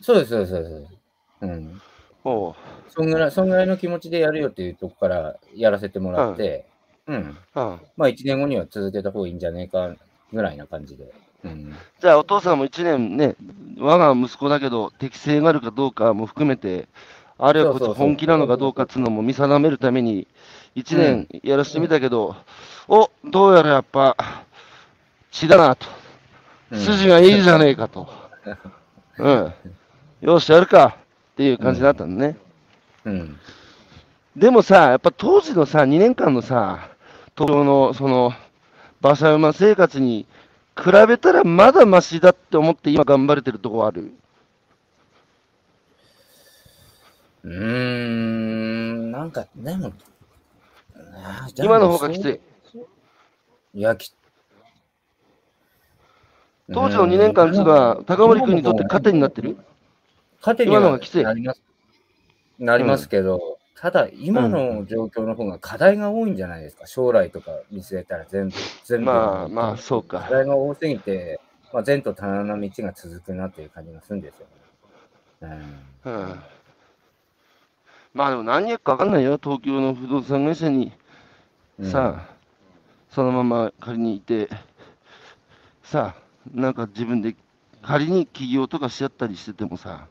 [0.01, 0.93] そうです、そうです、そうです。
[1.41, 1.81] うん。
[2.23, 2.55] ほ
[2.89, 6.65] そんぐらい、そんぐらいの気持ちでやるよっていうとこからやらせてもらって、
[7.07, 7.15] うん。
[7.15, 7.19] う。
[7.19, 7.38] うん。
[7.95, 9.95] まあ、1年後には続けた方がいいんじゃねえか
[10.33, 11.13] ぐらいな感じで。
[11.43, 11.75] うん。
[11.99, 13.35] じゃあお父さんも1年ね、
[13.79, 16.88] 我が息子だけど適性があるかどうかも含めて、
[17.38, 20.27] あるいは本気なのかどうかっていうのも見定めるために、
[20.76, 22.36] 1年やらせてみたけど、
[22.88, 24.15] おどうやらやっぱ
[25.32, 25.86] 血だなと、
[26.72, 28.09] うん筋がいいじゃねえかと、
[29.20, 29.53] うん、
[30.22, 30.97] よし、やるか
[31.32, 32.38] っていう感じだったんだね。
[33.05, 33.39] うん。
[34.36, 36.89] でもさ、やっぱ当時のさ、2年間のさ、
[37.38, 38.34] 東京のその
[39.01, 40.26] 馬車馬生活に
[40.76, 44.11] 比べたらまだマシだって思って今頑張れてるとこある？
[47.43, 49.93] うーん、なんか、でも
[51.55, 52.39] 今の方がきつい。
[53.73, 54.13] いや、き
[56.71, 59.57] 当時の2年間っていうのは、高森君にとって糧になってる？
[60.41, 61.61] 糧には今の方がきついなります
[62.59, 66.87] なりますけど、ただ、今の状況の方が課題が多いんじゃないですか？
[66.87, 69.05] 将来とか見据えたら全部、全部。
[69.05, 70.29] まあまあ、そう課か。
[70.29, 71.39] 題が多すぎて、
[71.71, 75.59] まあ、前途多難な道が続くなっていう感じがするんですよね。
[76.05, 76.39] うん。
[78.18, 80.91] まあでも何やか分かんないよ、東京の不動産会社に
[81.78, 82.36] うん、さあ、
[83.11, 84.49] そのまま仮にいて、
[85.84, 87.36] さあ、なんか自分で
[87.84, 90.07] 仮に起業とかしちゃったりしててもさ、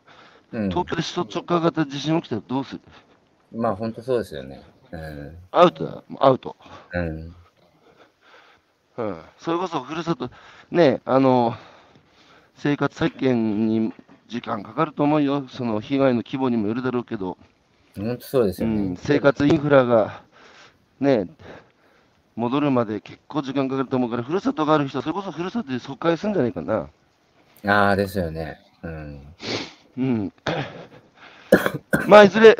[0.53, 2.81] うん、東京で首都直下型地震起きたらどうする？
[3.53, 4.63] まあ、本当そうですよね。
[4.93, 5.37] うん。
[5.51, 6.55] アウトだ、アウト。
[6.93, 7.35] うん。
[8.99, 9.21] うん。
[9.39, 10.31] それこそふるさと、
[10.71, 11.57] ね、あの、
[12.55, 13.93] 生活再建に
[14.29, 15.49] 時間かかると思うよ。
[15.49, 17.37] その被害の規模にもよるだろうけど、
[18.01, 18.75] 本当そうですよね。
[18.75, 20.23] うん、生活インフラが、
[21.01, 21.29] ね、
[22.35, 26.89] 戻るまで結構時間かかると思うから、ふるさとがある人は、それこそふるさとで疎開するんじゃないかな。
[27.67, 28.59] ああ、ですよね。
[28.83, 29.21] うん。
[29.99, 30.33] うん。
[32.09, 32.57] まあ、いずれ、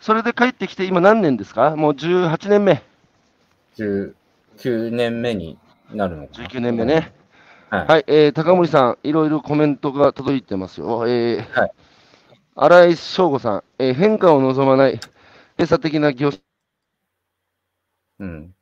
[0.00, 1.74] それで帰ってきて、今何年ですか？
[1.76, 2.82] もう18年目、
[3.76, 4.14] 19
[4.90, 5.58] 年目に
[5.92, 6.48] なるのかな。
[6.48, 7.12] 19年目ね。
[7.70, 7.86] はい。
[7.86, 11.06] はい、えー、高森さん、いろいろコメントが届いてますよ。
[11.08, 11.70] えーはい
[12.54, 15.00] 新井翔吾さん、えー変化を望まない
[15.58, 16.42] 閉鎖的な業種
[18.20, 18.54] うん。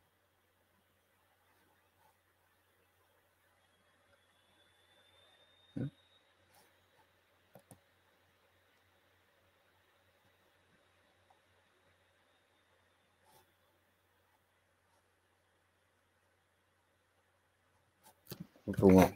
[18.67, 19.09] 音が。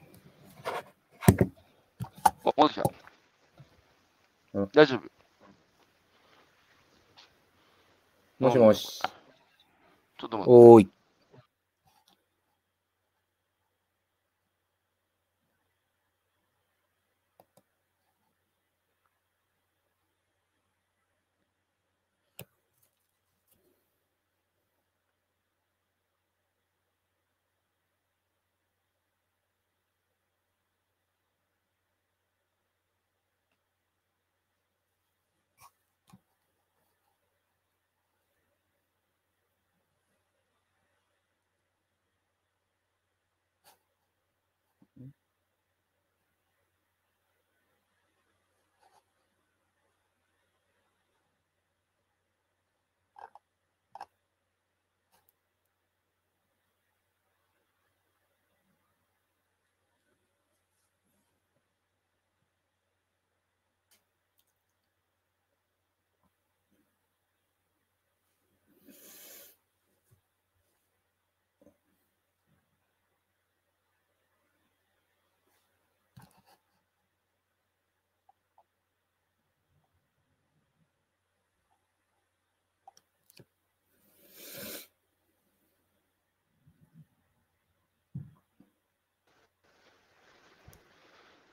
[2.46, 3.05] お、戻ってきた
[4.56, 5.02] うん大丈夫。
[8.40, 9.02] もしもし。
[10.18, 10.50] ちょっと待って。
[10.50, 10.95] おーい。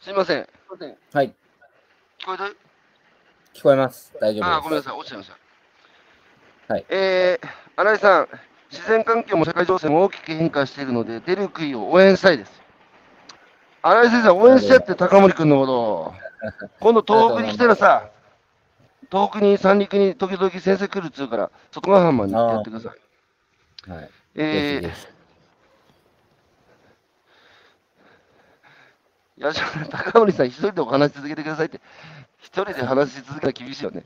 [0.03, 0.49] すいません。
[1.13, 1.33] はい。
[2.19, 2.57] 聞こえてる？
[3.55, 4.13] 聞こえます。
[4.21, 4.55] 大丈夫です。
[4.57, 4.97] あー、ごめんなさい。
[4.99, 5.31] 落ちちゃいまし
[6.67, 6.75] た。
[6.75, 8.29] はいえー、新井さん、
[8.73, 12.51] 自然環境も社会情勢も大きく変化しているので、出る杭を応援したいです。
[13.81, 16.13] 新井先生、応援してって、高森君のことを。
[16.81, 18.11] 今度、東北に来たらさ、
[19.09, 22.97] 東北に三陸に時々先生来るっつうから、外ヶ浜に行ってやってくださ
[23.87, 23.91] い。
[23.93, 24.11] はい。
[24.35, 25.13] えーぜひぜひ
[29.32, 29.53] いや、
[29.91, 31.81] 高森さん、一人でお話し続けてくださいって、
[32.39, 34.05] 一人で話し続けたら厳しいよね。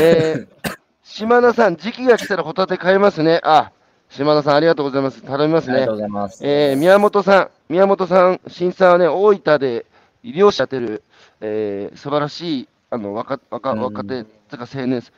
[0.00, 3.40] えー、 島田さん、時期が来たらホタテ買えますね。
[3.44, 3.72] あ、
[4.10, 5.22] 島田さん、ありがとうございます。
[5.22, 5.94] 頼みますねありがとう。
[5.96, 6.46] ございます。
[6.46, 9.86] えー、宮本さん、宮本さん、新さんはね、大分で
[10.22, 11.02] 漁師やってる、
[11.40, 15.12] えー、素晴らしい、ああの若若うん若手、とか青年です。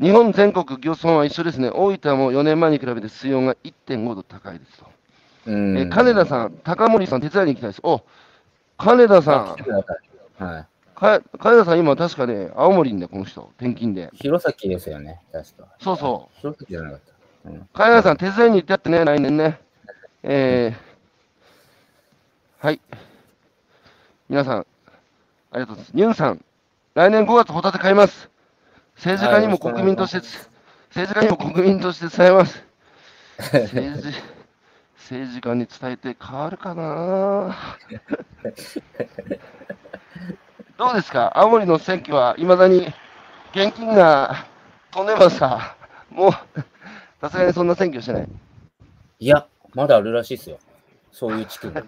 [0.00, 1.70] 日本全国漁村は一緒ですね。
[1.70, 4.86] 大分も4年前に比べて水温が1.5度高いですと。
[5.46, 7.80] うんえー金田さん、高森さん、手伝いに行きたいです。
[7.82, 8.02] お
[8.80, 10.66] 金田さんあ来て、くださいはい。
[10.94, 14.10] か金田さん、今、確かね、青森んだよ、この人、転勤で。
[14.14, 15.68] 弘前ですよね、確か。
[15.78, 16.38] そうそう。
[16.40, 17.00] 弘前じゃなかっ
[17.44, 17.50] た。
[17.50, 17.68] うん。
[17.72, 19.60] 金田さん、手伝いに行ってやってね、来年ね。
[20.22, 22.80] えー、はい。
[24.28, 24.64] 皆さん、あ
[25.54, 25.92] りがとうございます。
[25.94, 26.44] ニュンさん、
[26.94, 28.30] 来年5月、ホタテ買います。
[28.96, 30.18] 政治家にも国民として、
[30.90, 32.62] 政治家にも国民として伝えます。
[33.40, 34.14] 政治、
[35.10, 37.56] 政治家に伝えて変わるかな？
[40.78, 41.32] どうですか？
[41.36, 42.86] 青森の選挙はいまだに
[43.52, 44.46] 現金が
[44.92, 45.74] 飛んでますか？
[46.10, 46.32] もう、
[47.20, 48.28] さすがにそんな選挙してない。
[49.18, 50.58] いや、まだあるらしいですよ。
[51.10, 51.82] そういう地区が。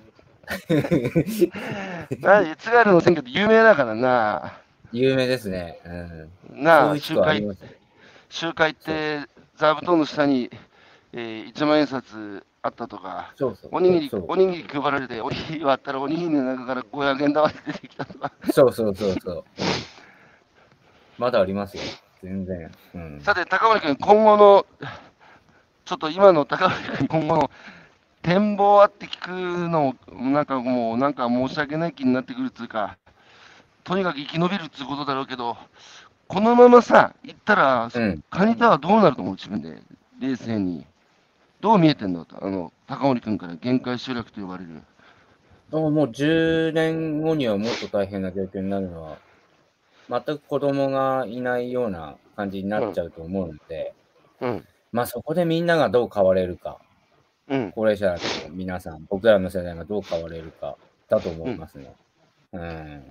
[2.21, 4.55] な津軽の選挙って有名だからな。
[4.91, 5.79] 有名ですね。
[6.51, 6.63] うん。
[6.65, 7.47] なあ、集会。
[8.29, 9.21] 集会って
[9.57, 10.51] 座布団の下に、
[11.13, 13.71] えー、1万円札あったとか、そうそう。
[13.73, 18.33] おにぎり、おにぎり配られて、おにぎり割ったらおにぎりの中から500円玉で出てきたとか。
[18.53, 19.45] そうそうそうそう。
[21.19, 21.83] まだありますよ。
[22.23, 22.71] 全然。
[22.95, 23.21] うん。
[23.21, 24.67] さて、高森君、今後の、
[25.85, 27.51] ちょっと今の高森君、今後の
[28.23, 32.97] 展望あって聞くの、なんかもう、なんか申し訳ない気になってくるっていうか、
[33.83, 35.57] とにかく生き延びるっていうことだろうけど、
[36.29, 38.25] このままさ、行ったら、うん。
[38.31, 39.83] カニタはどうなると思う、自分で、
[40.21, 40.87] 冷静に。
[41.63, 42.27] どう見えてんの？
[42.29, 44.83] あの、高森君から限界集落と呼ばれる。
[45.71, 49.19] もうもう10年後にはもっと大変な状況になるのは、
[50.11, 53.95] 全く子供がいないような感じになっちゃうと思うので、
[54.41, 54.67] うん。
[54.91, 56.79] まあそこでみんながどう変われるか、
[57.49, 57.73] うん。
[57.77, 58.19] 高齢者の
[58.51, 60.77] 皆さん、僕らの世代がどう変われるか
[61.09, 61.95] だと思いますね。
[62.55, 63.03] うん。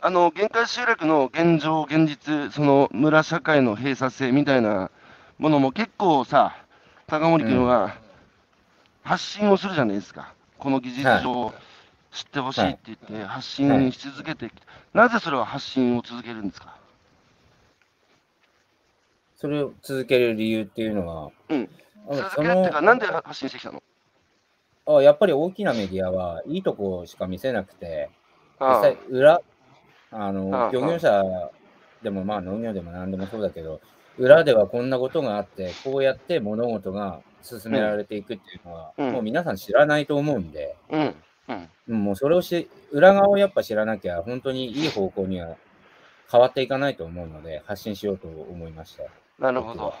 [0.00, 4.90] あの、限界集落の現状、現実、その村社会の閉鎖性みたいな
[5.36, 6.56] ものも結構さ、
[7.10, 7.96] 高森君は
[9.02, 10.32] 発信をするじゃないですか。
[10.58, 11.52] この技術上を
[12.12, 14.48] 知ってほしいって言って発信し続けて
[14.94, 16.76] なぜそれは発信を続けるんですか？
[19.34, 21.68] それを続ける理由っていうのは、うん。
[22.12, 23.82] 続けるっていうか、なんで発信してきたの？
[24.86, 28.08] あやっぱり大きなメディアはいいとこしか見せなくて、
[28.60, 28.80] 実あ。
[28.82, 29.40] 際裏、あ
[30.12, 30.70] あのあ。
[30.72, 31.50] 漁業者
[32.04, 33.80] でもまあ農業でも何でもそうだけど、
[34.20, 41.14] 裏ではこんなことがあって、こうやって物事が進められていくっていうのは、うんもう皆さん知らないと思うんで、うん。
[41.88, 42.04] うん。
[42.04, 45.56] もうそれをし、裏側をやっぱ知らなきゃ、本当にいい方向には
[46.30, 48.98] 変わっていかないと思うので、発信しようと思いまし
[49.38, 49.94] なるほど。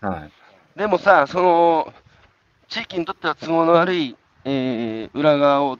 [0.00, 0.08] た。
[0.08, 0.30] はい。
[0.78, 1.92] でもさ、その、
[2.68, 5.78] 地域にとっては都合の悪い、えー裏側を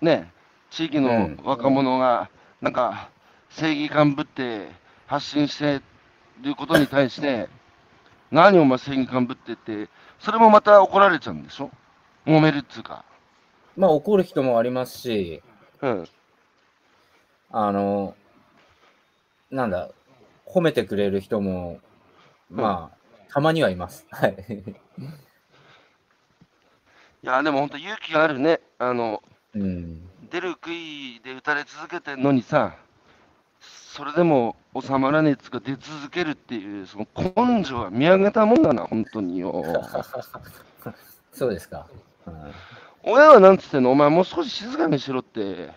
[0.00, 0.32] ね、
[0.70, 2.30] 地域のうん若者が、
[2.62, 3.10] なんか、
[3.50, 4.68] 正義感ぶって
[5.06, 5.82] 発信して
[6.42, 7.48] ることに対して、
[8.30, 11.70] 何お前正義感ぶってって、それもまた怒られちゃうんでしょ？
[12.26, 13.04] 揉めるっつうか。
[13.76, 15.42] まあ怒る人もありますし、
[15.80, 16.08] うん。
[17.50, 18.14] あの、
[19.50, 19.90] なんだ、
[20.46, 21.80] 褒めてくれる人も、
[22.50, 22.96] まあ、
[23.32, 24.06] たまにはいます。
[24.10, 24.36] はい。
[27.22, 28.60] いや、でも本当勇気があるね。
[28.78, 29.22] あの、
[29.54, 30.08] うん。
[30.30, 32.76] 出る杭で打たれ続けてんのにさ、
[33.98, 39.64] それでも収まらねえっつうか出続けるっていう、その根性は見上げたもんだな、本当によ。
[41.32, 41.88] そうですか。
[42.24, 42.34] うん
[43.02, 43.90] 親はなんつってんの？
[43.90, 45.70] お前もう少し静かにしろって。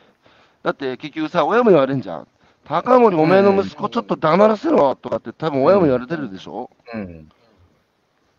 [0.63, 2.27] だって結局さ、親も言われんじゃん。
[2.65, 7.29] 高森、お前の息子ちょっと黙らせろとかって多分親も言われてるでしょ、うん。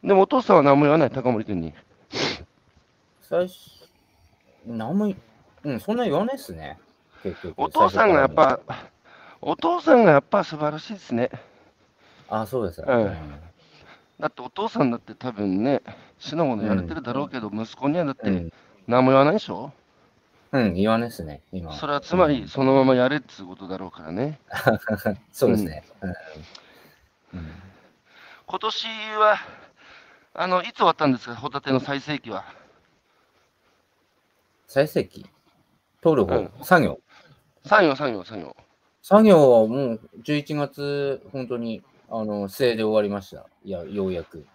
[0.04, 1.74] でもお父さんは何も言わない、高森君に。
[3.20, 3.56] 最初、
[4.66, 5.16] なんもい、
[5.64, 6.78] うん、そんな言わないっすね。
[7.22, 7.54] 結局。
[7.56, 8.60] お父さんがやっぱ、
[9.42, 11.30] お父さんがやっぱ素晴らしいですね。
[12.30, 12.42] ら。
[12.42, 12.80] あ、そうです。
[12.80, 13.16] うん
[14.20, 15.82] だってお父さんだって多分ね、
[16.20, 18.52] 死のものやれてるだろうけど、息子にはだってうん。
[18.86, 19.72] 何も言わないでしょ、
[20.52, 21.74] うん、言わないっすね、今。
[21.76, 24.38] それはつまりそのままやれっつうことだろうからね。
[25.32, 25.82] そうですね。
[26.00, 26.16] うんうん
[28.46, 28.86] 今年
[29.18, 29.38] は、
[30.34, 32.44] あの、いつ終わったんですか、ホタテの最盛期は。
[34.68, 35.26] 最盛期？
[36.02, 37.00] 取る方、うん作業？
[37.64, 38.54] 作業、作業、作業。
[39.02, 43.46] 作業はもう11月、本当に、あの、末で終わりました。
[43.64, 44.46] いや、ようやく。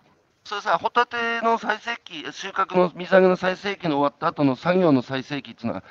[0.45, 5.83] それさ、ホタテの最盛期、収穫の水揚げの最盛期の終わった後の作業の最盛期っていうのは、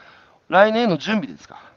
[0.49, 1.71] 来年への準備ですか？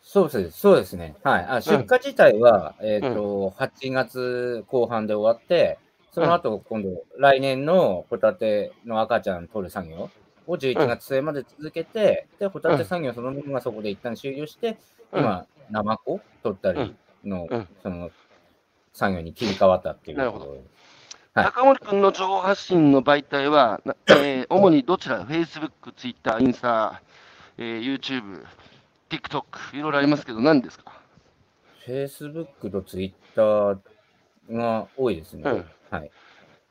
[0.00, 1.16] そうです、そうですね。
[1.24, 1.44] はい。
[1.48, 5.78] あ出荷自体は、えっ、と、8月後半で終わって、
[6.12, 10.08] その後、今度、来年のホタテの赤ちゃん取る作業
[10.46, 14.78] を11月末まで続けて、で、ホタテ作業そのものがそこで一旦終了して、
[15.12, 15.20] うん。
[15.20, 17.68] 今、ナマコ取ったりの、うん。
[17.82, 18.10] その、
[18.92, 20.44] 作業に切り替わったっていうなるほど。
[20.44, 20.72] ところはい
[21.34, 27.00] 高森君の情報発信の媒体は、なえー 主にどちら ?Facebook、Twitter、インスタ、
[27.56, 28.44] えー YouTube、
[29.08, 31.00] TikTok、いろいろありますけど、何ですか
[31.86, 33.78] ？Facebook と Twitter
[34.50, 35.50] が多いですね。
[35.50, 35.64] うん。
[35.90, 36.10] はい。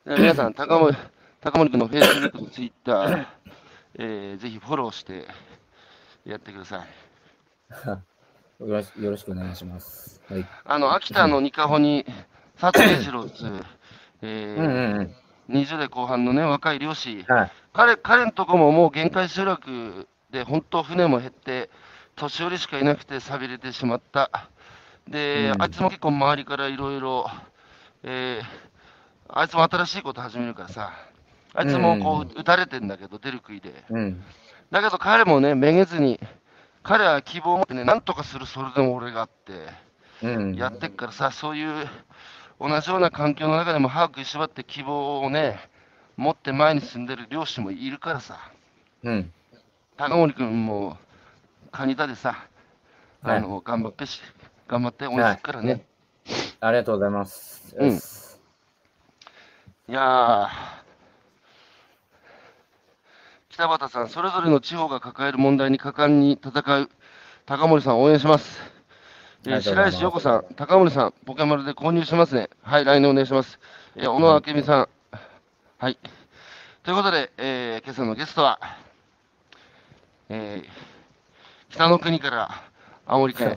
[0.06, 0.96] で皆さん、高森
[1.40, 3.26] 高森君の Facebook と Twitter、
[3.98, 5.26] えーぜひフォローして
[6.24, 6.88] やってください。
[8.60, 10.20] よろしよろしくお願いします。
[10.28, 10.46] はい。
[10.64, 12.06] あの、秋田のニカホに
[12.56, 13.64] 撮影しろっつう、
[14.22, 15.14] えうんうーんうん。
[15.48, 17.52] 20代後半のね、若い漁師、はい。
[17.72, 21.70] 彼、彼のとこももう限界集落で、本当船も減って、
[22.14, 24.48] 年寄りしかいなくて寂れてしまった。
[25.08, 27.26] で、うんあいつも結構周りからいろいろ、
[28.04, 28.72] えー
[29.34, 30.92] あいつも新しいこと始めるからさ、
[31.54, 33.84] あいつもこうんう、撃たれてんだけど、出る杭で。
[33.90, 34.22] うん。
[34.70, 36.18] だけど彼もね、めげずに、
[36.82, 39.68] 彼は希望を持ってね、なんとかする、それでも俺があって、
[40.26, 40.54] うん。
[40.54, 41.86] やってっからさ、そういう
[42.58, 45.58] 同じような環境の中でも歯食いしばって希望をね、
[46.16, 48.38] 持って前に進んでる漁師もいるからさ、
[49.02, 49.32] うん。
[49.96, 50.96] 高森君も
[51.70, 52.46] カニだでさ、
[53.22, 54.20] はいあの、頑張ってし、
[54.68, 55.84] 頑張って応援するからね。
[56.60, 57.74] ありがとうございます。
[57.78, 58.00] うん
[59.88, 60.48] いやー、
[63.52, 66.50] 北畑さん、それぞれの地方が抱える問題に果敢に戦
[66.80, 66.90] う
[67.44, 68.58] 高森さん、応援します。
[69.44, 72.48] えー白石陽子さん、高森さん、ポケマルで購入しますね。
[72.62, 73.58] はい、来年お願いします。
[73.94, 74.88] えー小野明美さん、
[75.78, 75.98] はい。
[76.82, 78.58] ということで、えー今朝のゲストは、
[80.30, 80.68] えー
[81.68, 82.62] 北の国から
[83.04, 83.54] 青森県、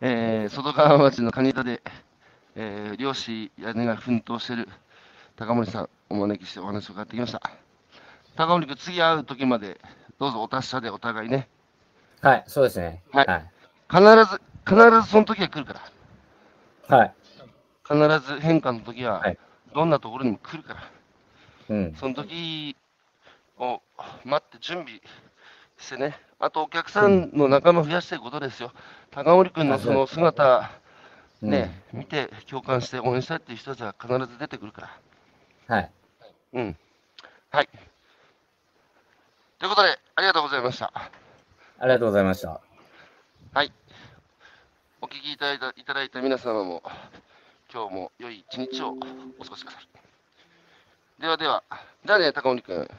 [0.00, 1.82] えー外川町の蟹田で、
[2.56, 4.68] えー漁師屋根が奮闘している
[5.36, 7.63] 高森さん、お招きしてお話を伺ってきました。
[8.36, 9.80] 高森君、次会う時まで、
[10.18, 11.48] どうぞお達者でお互いね、
[12.20, 13.02] はい、そうですね。
[13.12, 13.50] はいはい。
[13.88, 15.80] 必ず、必ずその時が来るか
[16.88, 17.14] ら、はい。
[17.86, 19.38] 必ず変化の時ははい、
[19.74, 20.82] どんなところにも来るから、
[21.68, 21.94] うん。
[21.94, 22.76] その時
[23.58, 23.82] を
[24.24, 25.00] 待って準備
[25.78, 28.72] してね、あとお客さんの仲間増やしていくことですよ。
[29.10, 30.70] 高森君のその姿、
[31.42, 34.90] うんね、見て共感して応援したいっていう人たちは必ず出てくるか
[35.68, 35.76] ら。
[35.76, 35.90] はい。
[36.54, 36.76] うん。
[37.50, 37.68] はい。
[39.58, 40.92] ということで、ありがとうございました。
[41.78, 42.60] ありがとうございました。
[43.52, 43.72] はい。
[45.00, 46.82] お聞きいただいたいただいた皆様も、
[47.72, 48.90] 今日も良い一日を
[49.38, 49.88] お過ごしください。
[51.20, 51.62] ではでは、
[52.04, 52.90] じゃあね、高森君。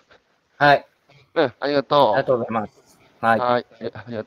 [0.58, 0.88] はい。
[1.36, 2.14] うん、ありがとう。
[2.14, 3.00] ありがとうございます。
[3.20, 3.40] はい。
[3.40, 3.66] はい。
[3.82, 4.24] えありがとう。